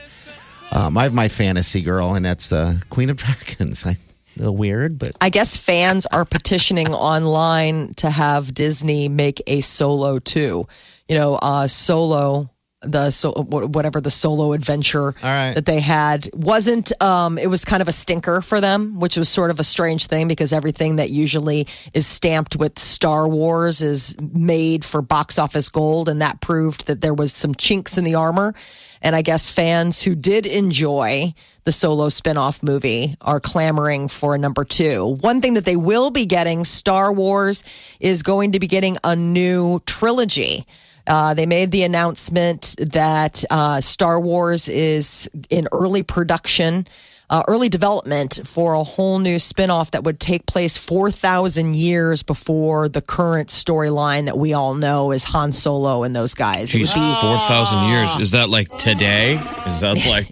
Um, 0.72 0.98
I 0.98 1.04
have 1.04 1.14
my 1.14 1.28
fantasy 1.28 1.82
girl, 1.82 2.16
and 2.16 2.26
that's 2.26 2.52
uh, 2.52 2.78
Queen 2.90 3.10
of 3.10 3.18
Dragons. 3.18 3.86
I, 3.86 3.98
weird, 4.38 4.98
but 4.98 5.12
I 5.22 5.30
guess 5.30 5.58
fans 5.58 6.06
are 6.08 6.26
petitioning 6.26 6.94
online 6.94 7.94
to 7.96 8.10
have 8.10 8.54
Disney 8.54 9.08
make 9.08 9.42
a 9.48 9.62
Solo 9.62 10.20
too. 10.20 10.66
You 11.08 11.18
know, 11.18 11.36
uh, 11.36 11.68
Solo 11.68 12.50
the 12.82 13.10
so 13.10 13.32
whatever 13.32 14.00
the 14.00 14.10
solo 14.10 14.54
adventure 14.54 15.14
right. 15.24 15.54
that 15.54 15.66
they 15.66 15.80
had 15.80 16.30
wasn't 16.34 16.92
um 17.02 17.38
it 17.38 17.48
was 17.48 17.66
kind 17.66 17.82
of 17.82 17.88
a 17.88 17.92
stinker 17.92 18.42
for 18.42 18.62
them 18.62 19.00
which 19.00 19.18
was 19.18 19.28
sort 19.30 19.50
of 19.50 19.60
a 19.60 19.64
strange 19.64 20.08
thing 20.08 20.28
because 20.28 20.54
everything 20.54 20.98
that 20.98 21.10
usually 21.10 21.68
is 21.94 22.06
stamped 22.06 22.56
with 22.56 22.78
Star 22.78 23.28
Wars 23.28 23.82
is 23.82 24.16
made 24.20 24.86
for 24.86 25.02
box 25.02 25.40
office 25.40 25.70
gold 25.70 26.10
and 26.10 26.22
that 26.22 26.42
proved 26.42 26.88
that 26.88 27.02
there 27.02 27.14
was 27.14 27.34
some 27.34 27.54
chinks 27.56 27.98
in 27.98 28.04
the 28.04 28.16
armor. 28.16 28.54
And 29.02 29.16
I 29.16 29.22
guess 29.22 29.52
fans 29.52 30.02
who 30.02 30.16
did 30.16 30.48
enjoy 30.48 31.34
the 31.64 31.72
solo 31.72 32.10
spin-off 32.10 32.64
movie 32.64 33.16
are 33.22 33.40
clamoring 33.40 34.08
for 34.08 34.36
a 34.36 34.38
number 34.38 34.64
2 34.64 35.18
one 35.22 35.42
thing 35.42 35.56
that 35.56 35.66
they 35.66 35.76
will 35.76 36.12
be 36.12 36.26
getting 36.26 36.64
Star 36.64 37.12
Wars 37.12 37.64
is 38.00 38.24
going 38.24 38.54
to 38.54 38.60
be 38.60 38.68
getting 38.68 38.98
a 39.04 39.16
new 39.16 39.80
trilogy 39.86 40.66
uh, 41.08 41.34
they 41.34 41.46
made 41.46 41.72
the 41.72 41.84
announcement 41.84 42.76
that 42.80 43.44
uh, 43.50 43.82
Star 43.82 44.20
Wars 44.20 44.68
is 44.68 45.30
in 45.50 45.68
early 45.72 46.04
production, 46.04 46.88
uh, 47.30 47.44
early 47.48 47.70
development 47.70 48.40
for 48.46 48.74
a 48.74 48.84
whole 48.84 49.20
new 49.20 49.38
spinoff 49.38 49.92
that 49.92 50.04
would 50.04 50.20
take 50.20 50.46
place 50.46 50.78
4,000 50.78 51.76
years 51.76 52.22
before 52.24 52.88
the 52.88 53.02
current 53.02 53.48
storyline 53.50 54.26
that 54.26 54.38
we 54.38 54.54
all 54.54 54.74
know 54.76 55.12
is 55.12 55.24
Han 55.26 55.52
Solo 55.52 56.04
and 56.04 56.16
those 56.16 56.34
guys. 56.36 56.74
It 56.76 56.80
would 56.80 56.88
Geez, 56.88 56.94
be- 56.94 57.18
four 57.22 57.38
thousand 57.40 57.90
years. 57.90 58.16
Is 58.18 58.32
that 58.32 58.50
like 58.50 58.68
today? 58.78 59.34
Is 59.68 59.80
that 59.82 60.06
like 60.10 60.28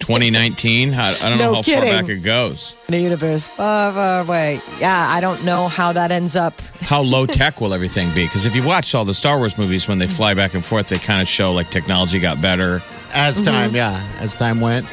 2019? 0.00 0.94
I, 0.94 1.14
I 1.22 1.28
don't 1.28 1.38
know 1.38 1.54
how 1.54 1.62
kidding. 1.62 1.88
far 1.90 2.00
back 2.02 2.08
it 2.10 2.20
goes. 2.22 2.74
in 2.88 2.94
a 2.94 2.96
universe 2.98 3.48
far, 3.48 3.92
far 3.92 4.20
away. 4.22 4.60
Yeah, 4.80 5.06
I 5.10 5.20
don't 5.20 5.44
know 5.44 5.68
how 5.68 5.92
that 5.92 6.10
ends 6.10 6.34
up. 6.36 6.54
How 6.80 7.02
low 7.02 7.26
tech 7.40 7.60
will 7.60 7.74
everything 7.74 8.08
be? 8.14 8.24
Because 8.24 8.46
if 8.46 8.56
you 8.56 8.62
watch 8.64 8.94
all 8.94 9.04
the 9.04 9.14
Star 9.14 9.36
Wars 9.38 9.58
movies, 9.58 9.86
when 9.88 9.98
they 9.98 10.06
fly 10.06 10.34
back 10.34 10.54
and 10.54 10.64
forth, 10.64 10.88
they 10.88 10.98
kind 10.98 11.20
of 11.20 11.28
show 11.28 11.52
like 11.52 11.70
technology 11.70 12.18
got 12.20 12.40
better. 12.40 12.80
As 13.12 13.40
time, 13.42 13.74
yeah, 13.74 14.02
as 14.18 14.34
time 14.34 14.60
went. 14.60 14.86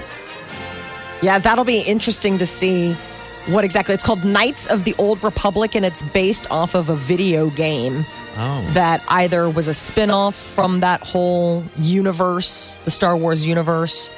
Yeah, 1.22 1.40
that'll 1.40 1.66
be 1.66 1.80
interesting 1.88 2.38
to 2.40 2.46
see 2.46 2.94
what 3.48 3.64
exactly. 3.64 3.94
It's 3.94 4.04
called 4.04 4.24
Knights 4.26 4.72
of 4.72 4.84
the 4.84 4.96
Old 4.98 5.24
Republic, 5.24 5.76
and 5.76 5.86
it's 5.86 6.02
based 6.04 6.50
off 6.52 6.76
of 6.76 6.90
a 6.90 6.96
video 6.96 7.50
game. 7.50 8.06
Oh. 8.38 8.62
that 8.74 9.02
either 9.08 9.50
was 9.50 9.70
a 9.70 9.74
spin-off 9.74 10.36
from 10.36 10.82
that 10.82 11.02
whole 11.08 11.64
universe, 11.78 12.82
the 12.84 12.92
Star 12.92 13.16
Wars 13.16 13.46
universe, 13.48 14.12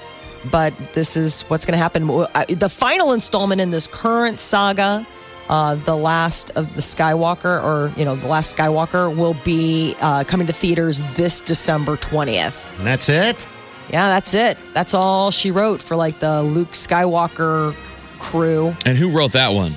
but 0.50 0.74
this 0.94 1.16
is 1.16 1.44
what's 1.44 1.66
going 1.68 1.78
to 1.78 1.84
happen. 1.84 2.10
Uh, 2.10 2.46
The 2.50 2.68
final 2.68 3.14
installment 3.14 3.62
in 3.62 3.70
this 3.70 3.86
current 3.86 4.40
saga, 4.40 5.06
uh, 5.50 5.76
the 5.76 5.96
last 5.96 6.50
of 6.58 6.74
the 6.74 6.82
Skywalker, 6.82 7.64
or 7.64 7.94
you 7.96 8.06
know, 8.06 8.16
the 8.16 8.28
last 8.28 8.58
Skywalker, 8.58 9.16
will 9.16 9.36
be 9.46 9.94
uh, 10.02 10.24
coming 10.24 10.48
to 10.48 10.54
theaters 10.54 11.04
this 11.14 11.40
December 11.40 11.96
twentieth. 11.96 12.74
And 12.80 12.88
that's 12.88 13.10
it? 13.10 13.48
Yeah, 13.90 14.10
that's 14.10 14.34
it. 14.34 14.58
That's 14.74 14.94
all 14.94 15.32
she 15.32 15.52
wrote 15.52 15.82
for 15.82 15.96
like 15.96 16.20
the 16.20 16.44
Luke 16.44 16.72
Skywalker 16.72 17.74
crew. 18.20 18.76
And 18.86 18.98
who 18.98 19.10
wrote 19.12 19.32
that 19.34 19.50
one? 19.54 19.72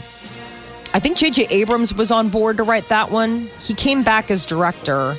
I 0.92 0.99
think 0.99 1.16
J.J. 1.16 1.46
Abrams 1.51 1.94
was 1.94 2.11
on 2.11 2.29
board 2.31 2.57
to 2.57 2.64
write 2.64 2.88
that 2.88 3.11
one. 3.12 3.49
He 3.61 3.75
came 3.75 4.03
back 4.03 4.31
as 4.31 4.44
director. 4.44 5.14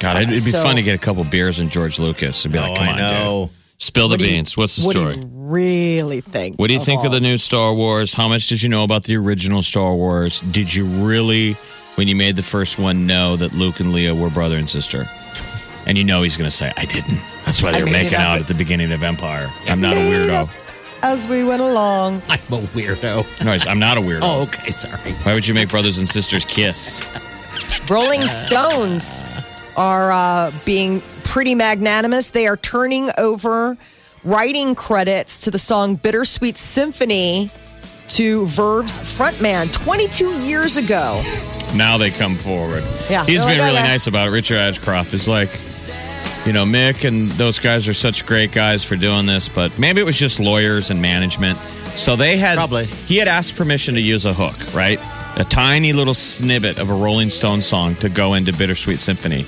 God, 0.00 0.16
it'd, 0.16 0.30
it'd 0.32 0.44
be 0.44 0.50
So- 0.50 0.62
fun 0.62 0.76
to 0.76 0.82
get 0.82 0.94
a 0.94 0.98
couple 0.98 1.22
beers 1.24 1.60
and 1.60 1.70
George 1.70 1.98
Lucas 1.98 2.44
and 2.44 2.52
be 2.52 2.58
like, 2.58 2.72
Oh, 2.72 2.74
"Come 2.76 2.88
I 2.88 2.92
on, 2.92 2.98
know. 2.98 3.50
dude, 3.50 3.82
spill 3.82 4.08
the 4.08 4.14
What 4.14 4.20
do 4.20 4.24
you- 4.26 4.30
beans. 4.32 4.56
What's 4.56 4.76
the 4.76 4.86
what 4.86 4.92
story?" 4.96 5.14
do 5.16 5.28
really 5.30 6.22
think? 6.22 6.58
What 6.58 6.68
do 6.68 6.74
you 6.74 6.80
think 6.80 7.04
of 7.04 7.12
the 7.12 7.20
new 7.20 7.36
Star 7.36 7.74
Wars? 7.74 8.14
How 8.14 8.28
much 8.28 8.48
did 8.48 8.62
you 8.62 8.70
know 8.70 8.82
about 8.84 9.04
the 9.04 9.16
original 9.16 9.60
Star 9.62 9.94
Wars? 9.94 10.40
Did 10.40 10.74
you 10.74 10.86
really, 10.86 11.52
when 11.96 12.08
you 12.08 12.16
made 12.16 12.36
the 12.36 12.42
first 12.42 12.78
one, 12.78 13.06
know 13.06 13.36
that 13.36 13.52
Luke 13.52 13.80
and 13.80 13.92
Leia 13.94 14.18
were 14.18 14.30
brother 14.30 14.56
and 14.56 14.68
sister? 14.70 15.06
And 15.86 15.98
you 15.98 16.04
know 16.04 16.22
he's 16.22 16.36
going 16.36 16.48
to 16.48 16.56
say, 16.56 16.72
I 16.76 16.84
didn't. 16.86 17.20
That's 17.44 17.62
why 17.62 17.72
they 17.72 17.84
were 17.84 17.90
making 17.90 18.14
out 18.18 18.38
at 18.38 18.46
the 18.46 18.54
beginning 18.54 18.90
of 18.92 19.02
Empire. 19.02 19.48
I'm 19.68 19.80
not 19.80 19.94
a 19.96 20.00
weirdo. 20.00 20.48
As 21.02 21.28
we 21.28 21.44
went 21.44 21.60
along, 21.60 22.22
I'm 22.28 22.38
a 22.50 22.60
weirdo. 22.68 23.44
No, 23.44 23.70
I'm 23.70 23.78
not 23.78 23.98
a 23.98 24.00
weirdo. 24.00 24.20
Oh, 24.22 24.42
okay, 24.44 24.70
sorry. 24.72 25.12
Why 25.12 25.34
would 25.34 25.46
you 25.46 25.52
make 25.52 25.68
brothers 25.68 25.98
and 25.98 26.08
sisters 26.08 26.46
kiss? 26.46 27.06
Rolling 27.90 28.22
Stones 28.22 29.24
are 29.76 30.10
uh, 30.10 30.50
being 30.64 31.00
pretty 31.24 31.54
magnanimous. 31.54 32.30
They 32.30 32.46
are 32.46 32.56
turning 32.56 33.10
over 33.18 33.76
writing 34.24 34.74
credits 34.74 35.42
to 35.42 35.50
the 35.50 35.58
song 35.58 35.96
Bittersweet 35.96 36.56
Symphony 36.56 37.50
to 38.08 38.46
Verve's 38.46 38.98
frontman 38.98 39.70
22 39.72 40.24
years 40.46 40.78
ago. 40.78 41.22
Now 41.74 41.98
they 41.98 42.10
come 42.10 42.36
forward. 42.36 42.84
Yeah, 43.10 43.26
He's 43.26 43.40
they're 43.44 43.50
been 43.50 43.58
like, 43.58 43.66
really 43.66 43.78
"Okay." 43.80 43.88
nice 43.88 44.06
about 44.06 44.28
it. 44.28 44.30
Richard 44.30 44.56
Ashcroft 44.58 45.12
is 45.12 45.26
like, 45.28 45.50
you 46.46 46.52
know, 46.52 46.64
Mick 46.64 47.06
and 47.08 47.30
those 47.32 47.58
guys 47.58 47.88
are 47.88 47.94
such 47.94 48.26
great 48.26 48.52
guys 48.52 48.84
for 48.84 48.96
doing 48.96 49.24
this, 49.24 49.48
but 49.48 49.78
maybe 49.78 50.00
it 50.00 50.04
was 50.04 50.18
just 50.18 50.40
lawyers 50.40 50.90
and 50.90 51.00
management. 51.00 51.56
So 51.56 52.16
they 52.16 52.36
had 52.36 52.56
Probably. 52.56 52.84
he 52.84 53.16
had 53.16 53.28
asked 53.28 53.56
permission 53.56 53.94
to 53.94 54.00
use 54.00 54.26
a 54.26 54.34
hook, 54.34 54.74
right? 54.74 54.98
A 55.38 55.44
tiny 55.44 55.92
little 55.92 56.12
snippet 56.12 56.78
of 56.78 56.90
a 56.90 56.94
Rolling 56.94 57.30
Stone 57.30 57.62
song 57.62 57.94
to 57.96 58.08
go 58.08 58.34
into 58.34 58.52
Bittersweet 58.52 59.00
Symphony. 59.00 59.46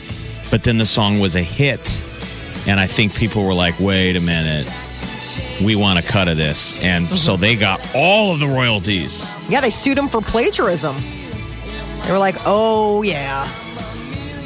But 0.51 0.65
then 0.65 0.79
the 0.79 0.87
song 0.87 1.21
was 1.21 1.37
a 1.37 1.43
hit. 1.43 2.03
And 2.67 2.81
I 2.81 2.87
think 2.87 3.15
people 3.15 3.45
were 3.45 3.55
like, 3.55 3.79
wait 3.79 4.17
a 4.17 4.21
minute. 4.21 4.67
We 5.63 5.77
want 5.77 5.99
a 5.99 6.07
cut 6.07 6.29
of 6.29 6.37
this. 6.37 6.83
And 6.83 7.07
mm-hmm. 7.07 7.15
so 7.15 7.37
they 7.37 7.57
got 7.57 7.81
all 7.95 8.33
of 8.33 8.41
the 8.41 8.47
royalties. 8.47 9.31
Yeah, 9.51 9.61
they 9.61 9.71
sued 9.71 9.99
him 9.99 10.09
for 10.09 10.21
plagiarism. 10.21 10.95
They 12.05 12.13
were 12.13 12.19
like, 12.19 12.37
oh, 12.47 13.03
yeah. 13.03 13.49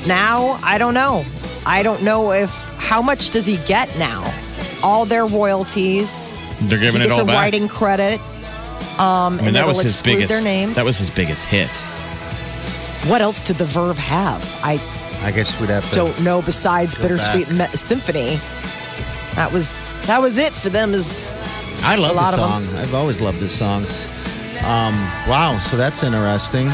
Now, 0.07 0.59
I 0.63 0.79
don't 0.79 0.95
know. 0.95 1.25
I 1.71 1.83
don't 1.85 2.03
know 2.03 2.33
if, 2.33 2.51
how 2.79 3.01
much 3.01 3.31
does 3.31 3.47
he 3.47 3.57
get 3.67 3.89
now? 3.99 4.23
All 4.83 5.05
their 5.05 5.25
royalties. 5.27 6.33
They're 6.63 6.79
giving 6.81 7.01
he 7.01 7.07
it 7.07 7.11
gets 7.11 7.19
all 7.21 7.25
a 7.25 7.29
back. 7.29 7.37
writing 7.37 7.69
credit. 7.69 8.19
Um, 8.99 9.35
I 9.35 9.37
mean, 9.39 9.47
and 9.49 9.57
that 9.57 9.67
was 9.67 9.81
his 9.81 10.03
biggest. 10.03 10.29
their 10.29 10.43
names. 10.43 10.77
That 10.77 10.85
was 10.85 10.99
his 10.99 11.11
biggest 11.11 11.47
hit. 11.49 11.71
What 13.09 13.23
else 13.23 13.43
did 13.43 13.57
the 13.57 13.65
Verve 13.65 13.97
have? 13.99 14.43
I 14.63 14.79
I 15.23 15.31
guess 15.31 15.59
we'd 15.61 15.71
have 15.71 15.89
to. 15.91 15.95
don't 15.95 16.23
know 16.23 16.43
besides 16.43 16.95
Go 16.95 17.03
Bittersweet 17.03 17.49
back. 17.57 17.71
Me- 17.71 17.77
Symphony. 17.77 18.37
That 19.37 19.51
was 19.53 19.89
that 20.07 20.21
was 20.21 20.37
it 20.39 20.53
for 20.53 20.69
them. 20.71 20.93
Is 20.93 21.31
I 21.83 21.95
love 21.97 22.11
a 22.11 22.15
lot 22.15 22.33
this 22.33 22.41
of 22.41 22.51
song. 22.51 22.67
I've 22.77 22.95
always 22.95 23.21
loved 23.23 23.39
this 23.39 23.57
song. 23.57 23.85
Um, 24.67 24.95
wow, 25.29 25.57
so 25.59 25.77
that's 25.79 26.03
interesting. 26.03 26.67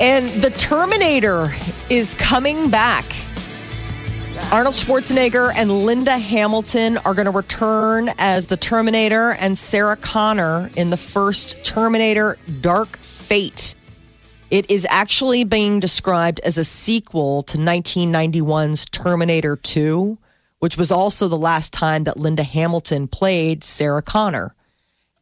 and 0.00 0.28
the 0.42 0.50
Terminator 0.56 1.50
is 1.88 2.14
coming 2.14 2.70
back. 2.70 3.04
Arnold 4.52 4.74
Schwarzenegger 4.74 5.52
and 5.54 5.70
Linda 5.70 6.18
Hamilton 6.18 6.96
are 6.98 7.14
going 7.14 7.26
to 7.26 7.30
return 7.30 8.08
as 8.18 8.48
the 8.48 8.56
Terminator 8.56 9.30
and 9.34 9.56
Sarah 9.56 9.94
Connor 9.94 10.70
in 10.74 10.90
the 10.90 10.96
first 10.96 11.64
Terminator 11.64 12.36
Dark 12.60 12.96
Fate. 12.96 13.76
It 14.50 14.68
is 14.68 14.84
actually 14.90 15.44
being 15.44 15.78
described 15.78 16.40
as 16.40 16.58
a 16.58 16.64
sequel 16.64 17.44
to 17.44 17.58
1991's 17.58 18.86
Terminator 18.86 19.54
2, 19.54 20.18
which 20.58 20.76
was 20.76 20.90
also 20.90 21.28
the 21.28 21.38
last 21.38 21.72
time 21.72 22.02
that 22.02 22.16
Linda 22.16 22.42
Hamilton 22.42 23.06
played 23.06 23.62
Sarah 23.62 24.02
Connor. 24.02 24.52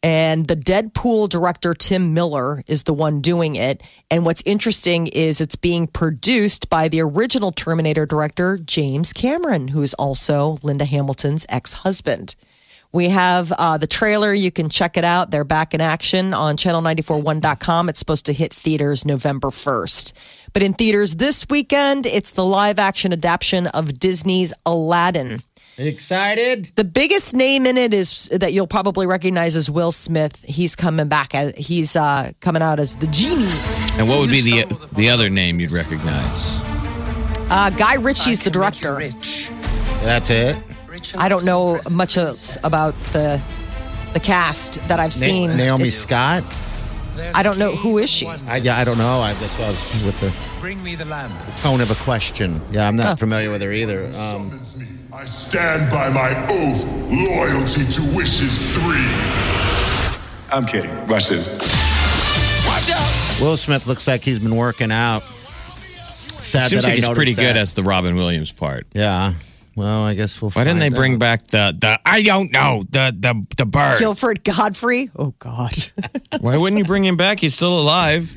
And 0.03 0.47
the 0.47 0.57
Deadpool 0.57 1.29
director, 1.29 1.75
Tim 1.75 2.15
Miller, 2.15 2.63
is 2.69 2.85
the 2.85 2.93
one 2.93 3.21
doing 3.21 3.57
it. 3.57 3.83
And 4.11 4.25
what's 4.25 4.43
interesting 4.43 5.09
is 5.09 5.41
it's 5.41 5.57
being 5.57 5.89
produced 5.89 6.71
by 6.71 6.89
the 6.89 7.01
original 7.01 7.51
Terminator 7.51 8.07
director, 8.07 8.59
James 8.59 9.13
Cameron, 9.13 9.69
who 9.69 9.83
is 9.83 9.95
also 9.95 10.59
Linda 10.63 10.85
Hamilton's 10.85 11.47
ex 11.49 11.73
husband. 11.73 12.37
We 12.91 13.11
have 13.11 13.53
uh, 13.53 13.77
the 13.77 13.87
trailer. 13.87 14.33
You 14.33 14.51
can 14.51 14.71
check 14.71 14.97
it 14.97 15.05
out. 15.05 15.31
They're 15.31 15.45
back 15.45 15.75
in 15.75 15.81
action 15.81 16.33
on 16.33 16.57
channel941.com. 16.57 17.89
It's 17.91 17.99
supposed 17.99 18.27
to 18.27 18.33
hit 18.33 18.53
theaters 18.53 19.05
November 19.05 19.49
1st. 19.49 20.49
But 20.55 20.63
in 20.63 20.73
theaters 20.73 21.17
this 21.17 21.47
weekend, 21.51 22.07
it's 22.07 22.31
the 22.31 22.47
live 22.47 22.79
action 22.79 23.13
adaptation 23.13 23.67
of 23.67 23.99
Disney's 23.99 24.55
Aladdin. 24.65 25.43
Excited? 25.79 26.73
The 26.75 26.83
biggest 26.83 27.35
name 27.35 27.65
in 27.65 27.77
it 27.79 27.95
is 27.95 28.29
that 28.33 28.53
you'll 28.53 28.67
probably 28.67 29.07
recognize 29.07 29.55
is 29.55 29.71
Will 29.71 29.93
Smith. 29.93 30.45
He's 30.47 30.75
coming 30.75 31.07
back 31.07 31.37
as 31.37 31.55
he's 31.57 31.95
uh, 31.95 32.33
coming 32.41 32.63
out 32.63 32.81
as 32.81 32.97
the 32.97 33.07
genie. 33.07 33.47
And 33.97 34.09
what 34.09 34.19
would 34.19 34.31
be 34.31 34.41
the 34.41 34.89
the 34.93 35.09
other 35.09 35.31
name 35.31 35.61
you'd 35.61 35.71
recognize? 35.71 36.61
Uh, 37.51 37.71
Guy 37.71 37.95
Ritchie's 37.95 38.43
the 38.43 38.51
director. 38.51 38.99
That's 40.03 40.31
it. 40.31 40.57
I 41.17 41.29
don't 41.29 41.45
know 41.45 41.79
much 41.95 42.17
else 42.17 42.57
about 42.65 42.95
the 43.13 43.41
the 44.15 44.21
cast 44.21 44.87
that 44.89 44.99
I've 44.99 45.07
Na- 45.09 45.27
seen. 45.27 45.57
Naomi 45.57 45.85
Did- 45.85 45.93
Scott. 45.93 46.43
I 47.35 47.43
don't 47.43 47.59
know 47.59 47.73
who 47.75 47.99
is 47.99 48.11
she. 48.11 48.27
I, 48.27 48.57
yeah, 48.57 48.77
I 48.79 48.85
don't 48.85 48.99
know. 48.99 49.21
I, 49.21 49.33
that's 49.35 49.59
why 49.59 49.67
I 49.67 49.71
was 49.71 50.03
with 50.05 50.21
the 50.21 50.61
Bring 50.61 50.83
me 50.83 50.95
the 50.95 51.05
lamp. 51.05 51.33
tone 51.61 51.81
of 51.81 51.91
a 51.91 51.95
question. 52.05 52.61
Yeah, 52.71 52.87
I'm 52.89 52.97
not 52.97 53.07
Oh. 53.07 53.17
familiar 53.17 53.51
with 53.51 53.63
her 53.63 53.73
either. 53.73 53.97
Um, 53.99 54.51
I 55.13 55.23
stand 55.23 55.91
by 55.91 56.11
my 56.11 56.31
oath, 56.51 56.85
loyalty 57.11 57.85
to 57.91 58.03
wishes 58.17 58.71
three. 58.73 60.19
I'm 60.53 60.65
kidding. 60.67 60.91
Watch 61.09 61.29
this. 61.29 61.49
Watch 62.67 62.91
out! 62.91 63.41
Will 63.43 63.57
Smith 63.57 63.87
looks 63.87 64.07
like 64.09 64.23
he's 64.23 64.39
been 64.39 64.57
working 64.57 64.91
out. 64.91 65.23
Sad 65.23 66.69
Seems 66.69 66.83
that 66.85 66.89
like 66.89 66.93
I 66.93 66.95
he's 66.97 67.05
noticed 67.05 67.17
pretty 67.17 67.35
good 67.35 67.57
as 67.57 67.75
the 67.75 67.83
Robin 67.83 68.15
Williams 68.15 68.53
part. 68.53 68.87
Yeah, 68.95 69.35
Well, 69.79 70.03
I 70.05 70.15
guess 70.15 70.43
we'll. 70.43 70.51
Why 70.51 70.65
didn't 70.65 70.81
they 70.81 70.87
find 70.87 70.95
bring 70.97 71.13
out. 71.15 71.19
back 71.21 71.47
the 71.49 71.77
the 71.81 72.01
I 72.05 72.23
don't 72.23 72.51
know 72.53 72.85
the 72.91 73.15
the 73.17 73.47
the 73.57 73.67
bird? 73.67 73.99
Gilbert 73.99 74.43
Gottfried. 74.43 75.11
Oh 75.17 75.35
God, 75.39 75.73
Why 76.41 76.57
wouldn't 76.57 76.79
you 76.79 76.85
bring 76.85 77.05
him 77.05 77.17
back? 77.17 77.39
He's 77.41 77.55
still 77.55 77.79
alive. 77.79 78.35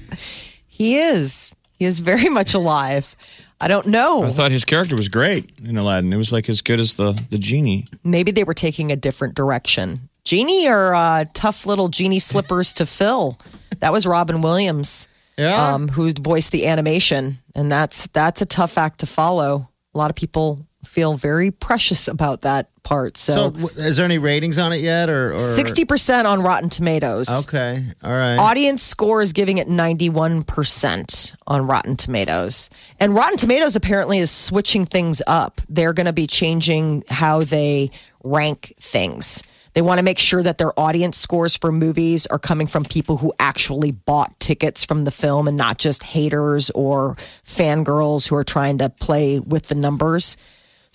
he 0.68 0.98
is. 1.00 1.56
He 1.80 1.86
is 1.86 2.00
very 2.00 2.30
much 2.30 2.54
alive. 2.54 3.16
I 3.60 3.68
don't 3.68 3.88
know. 3.88 4.24
I 4.24 4.30
thought 4.30 4.52
his 4.52 4.66
character 4.66 4.96
was 4.96 5.08
great 5.10 5.52
in 5.64 5.78
Aladdin. 5.78 6.14
It 6.14 6.18
was 6.18 6.32
like 6.32 6.48
as 6.50 6.62
good 6.62 6.80
as 6.80 6.96
the 6.96 7.14
the 7.32 7.38
genie. 7.40 7.86
Maybe 8.04 8.32
they 8.32 8.44
were 8.44 8.54
taking 8.54 8.92
a 8.92 8.96
different 8.96 9.34
direction. 9.36 10.10
Genie 10.24 10.70
or 10.70 10.94
uh, 10.94 11.26
tough 11.34 11.66
little 11.66 11.90
genie 11.90 12.20
slippers 12.20 12.74
to 12.74 12.86
fill. 12.86 13.40
That 13.80 13.92
was 13.92 14.06
Robin 14.06 14.44
Williams, 14.44 15.08
Yeah. 15.38 15.74
um, 15.74 15.88
who 15.88 16.12
voiced 16.12 16.52
the 16.52 16.68
animation, 16.68 17.40
and 17.56 17.72
that's 17.72 18.06
that's 18.14 18.42
a 18.44 18.46
tough 18.46 18.78
act 18.78 19.00
to 19.00 19.08
follow. 19.08 19.70
A 19.96 19.98
lot 19.98 20.12
of 20.12 20.16
people 20.16 20.60
feel 20.84 21.16
very 21.16 21.52
precious 21.52 22.08
about 22.08 22.42
that 22.42 22.70
part. 22.84 23.18
so, 23.18 23.52
So, 23.54 23.68
is 23.78 23.98
there 23.98 24.06
any 24.06 24.18
ratings 24.18 24.58
on 24.58 24.74
it 24.74 24.82
yet, 24.82 25.10
or, 25.10 25.38
sixty 25.38 25.86
percent 25.86 26.28
on 26.28 26.42
Rotten 26.42 26.70
Tomatoes. 26.70 27.48
Okay, 27.48 27.84
all 28.04 28.12
right. 28.12 28.38
Audience 28.38 28.82
score 28.82 29.22
is 29.22 29.34
giving 29.34 29.58
it 29.58 29.68
91% 29.68 31.36
on 31.48 31.68
Rotten 31.68 31.96
Tomatoes. 31.96 32.70
And 33.00 33.14
Rotten 33.14 33.38
Tomatoes 33.38 33.76
apparently 33.76 34.20
is 34.20 34.32
switching 34.32 34.86
things 34.86 35.22
up. 35.28 35.62
They're 35.70 35.94
going 35.94 36.08
to 36.08 36.14
be 36.14 36.28
changing 36.28 37.04
how 37.10 37.42
they 37.42 37.92
rank 38.24 38.74
things. 38.80 39.44
They 39.74 39.82
want 39.82 40.00
to 40.00 40.04
make 40.04 40.18
sure 40.18 40.44
that 40.44 40.58
their 40.58 40.78
audience 40.78 41.18
scores 41.18 41.56
for 41.56 41.72
movies 41.72 42.26
are 42.28 42.40
coming 42.40 42.68
from 42.68 42.84
people 42.84 43.18
who 43.18 43.32
actually 43.40 43.92
bought 43.92 44.38
tickets 44.40 44.84
from 44.84 45.06
the 45.06 45.12
film 45.12 45.48
and 45.48 45.56
not 45.56 45.78
just 45.78 46.04
haters 46.04 46.70
or 46.72 47.16
fangirls 47.46 48.28
who 48.28 48.36
are 48.36 48.44
trying 48.44 48.80
to 48.80 48.90
play 48.90 49.40
with 49.40 49.68
the 49.68 49.76
numbers. 49.76 50.36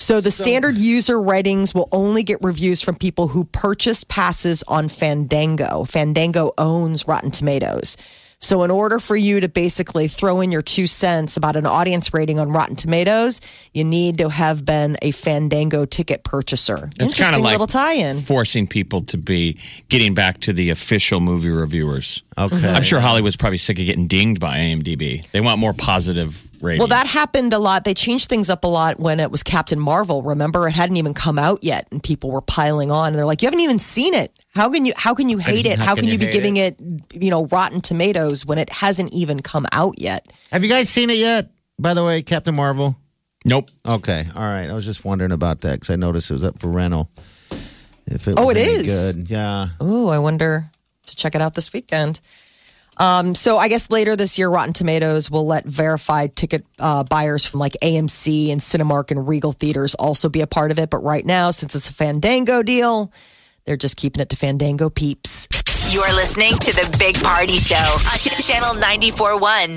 So 0.06 0.20
the 0.20 0.30
standard 0.30 0.78
user 0.78 1.20
ratings 1.20 1.74
will 1.74 1.88
only 1.90 2.22
get 2.22 2.38
reviews 2.40 2.80
from 2.80 2.94
people 2.94 3.26
who 3.26 3.42
purchased 3.42 4.06
passes 4.06 4.62
on 4.68 4.86
Fandango. 4.86 5.82
Fandango 5.82 6.52
owns 6.56 7.08
Rotten 7.08 7.32
Tomatoes. 7.32 7.96
So 8.38 8.62
in 8.62 8.70
order 8.70 9.00
for 9.00 9.16
you 9.16 9.40
to 9.40 9.48
basically 9.48 10.06
throw 10.06 10.40
in 10.42 10.52
your 10.52 10.62
two 10.62 10.86
cents 10.86 11.36
about 11.36 11.56
an 11.56 11.66
audience 11.66 12.14
rating 12.14 12.38
on 12.38 12.52
Rotten 12.52 12.76
Tomatoes, 12.76 13.40
you 13.74 13.82
need 13.82 14.18
to 14.18 14.28
have 14.28 14.64
been 14.64 14.96
a 15.02 15.10
Fandango 15.10 15.84
ticket 15.84 16.22
purchaser. 16.22 16.88
It's 17.00 17.14
kind 17.14 17.34
of 17.34 17.42
like 17.42 17.54
little 17.54 17.66
tie-in. 17.66 18.18
forcing 18.18 18.68
people 18.68 19.02
to 19.06 19.18
be 19.18 19.58
getting 19.88 20.14
back 20.14 20.38
to 20.42 20.52
the 20.52 20.70
official 20.70 21.18
movie 21.18 21.50
reviewers. 21.50 22.22
Okay. 22.38 22.68
I'm 22.68 22.84
sure 22.84 23.00
Hollywood's 23.00 23.36
probably 23.36 23.58
sick 23.58 23.80
of 23.80 23.86
getting 23.86 24.06
dinged 24.06 24.38
by 24.38 24.58
IMDb. 24.58 25.28
They 25.32 25.40
want 25.40 25.58
more 25.58 25.72
positive 25.72 26.46
ratings. 26.60 26.80
Well, 26.80 26.88
that 26.88 27.06
happened 27.06 27.52
a 27.52 27.58
lot. 27.58 27.84
They 27.84 27.94
changed 27.94 28.28
things 28.28 28.48
up 28.50 28.64
a 28.64 28.66
lot 28.68 28.98
when 28.98 29.20
it 29.20 29.30
was 29.30 29.42
Captain 29.42 29.78
Marvel. 29.80 30.22
Remember, 30.22 30.66
it 30.68 30.72
hadn't 30.72 30.96
even 30.96 31.14
come 31.14 31.38
out 31.38 31.62
yet, 31.62 31.88
and 31.92 32.02
people 32.02 32.30
were 32.30 32.40
piling 32.40 32.90
on. 32.90 33.08
And 33.08 33.16
they're 33.16 33.24
like, 33.26 33.42
"You 33.42 33.46
haven't 33.46 33.60
even 33.60 33.78
seen 33.78 34.14
it. 34.14 34.32
How 34.54 34.70
can 34.70 34.84
you? 34.84 34.92
How 34.96 35.14
can 35.14 35.28
you 35.28 35.38
hate 35.38 35.66
it? 35.66 35.78
how 35.78 35.86
How 35.86 35.94
can 35.94 36.04
can 36.04 36.12
you 36.12 36.12
you 36.18 36.26
be 36.26 36.32
giving 36.32 36.56
it? 36.56 36.76
you 37.12 37.30
know, 37.30 37.46
Rotten 37.46 37.80
Tomatoes 37.80 38.44
when 38.46 38.58
it 38.58 38.70
hasn't 38.70 39.12
even 39.12 39.40
come 39.40 39.66
out 39.72 39.94
yet?" 40.00 40.26
Have 40.52 40.62
you 40.62 40.68
guys 40.68 40.88
seen 40.88 41.10
it 41.10 41.18
yet? 41.18 41.50
By 41.78 41.94
the 41.94 42.04
way, 42.04 42.22
Captain 42.22 42.54
Marvel. 42.54 42.96
nope. 43.44 43.70
Okay, 43.86 44.26
all 44.34 44.42
right. 44.42 44.68
I 44.70 44.72
was 44.74 44.84
just 44.84 45.04
wondering 45.04 45.32
about 45.32 45.60
that 45.60 45.74
because 45.74 45.90
I 45.90 45.96
noticed 45.96 46.30
it 46.30 46.34
was 46.34 46.44
up 46.44 46.58
for 46.58 46.68
rental. 46.68 47.10
If 48.06 48.28
it 48.28 48.34
Oh, 48.38 48.46
was 48.46 48.56
it 48.56 48.66
any 48.68 48.86
good, 48.86 49.30
yeah. 49.30 49.68
Ooh, 49.82 50.08
I 50.08 50.18
wonder 50.18 50.70
to 51.06 51.16
check 51.16 51.34
it 51.34 51.40
out 51.40 51.54
this 51.54 51.72
weekend. 51.72 52.20
Um, 52.98 53.34
so 53.34 53.58
I 53.58 53.68
guess 53.68 53.90
later 53.90 54.16
this 54.16 54.38
year, 54.38 54.48
Rotten 54.48 54.72
Tomatoes 54.72 55.30
will 55.30 55.46
let 55.46 55.64
verified 55.66 56.34
ticket 56.34 56.64
uh, 56.78 57.04
buyers 57.04 57.44
from 57.44 57.60
like 57.60 57.76
AMC 57.82 58.50
and 58.50 58.60
Cinemark 58.60 59.10
and 59.10 59.28
Regal 59.28 59.52
theaters 59.52 59.94
also 59.94 60.28
be 60.28 60.40
a 60.40 60.46
part 60.46 60.70
of 60.70 60.78
it. 60.78 60.90
But 60.90 61.02
right 61.02 61.24
now, 61.24 61.50
since 61.50 61.74
it's 61.74 61.90
a 61.90 61.92
Fandango 61.92 62.62
deal, 62.62 63.12
they're 63.64 63.76
just 63.76 63.96
keeping 63.96 64.22
it 64.22 64.28
to 64.30 64.36
Fandango 64.36 64.88
peeps. 64.88 65.48
You're 65.90 66.12
listening 66.14 66.52
to 66.58 66.72
the 66.72 66.96
Big 66.98 67.22
Party 67.22 67.58
Show 67.58 67.76
Channel 68.42 68.74
94.1. 68.80 69.74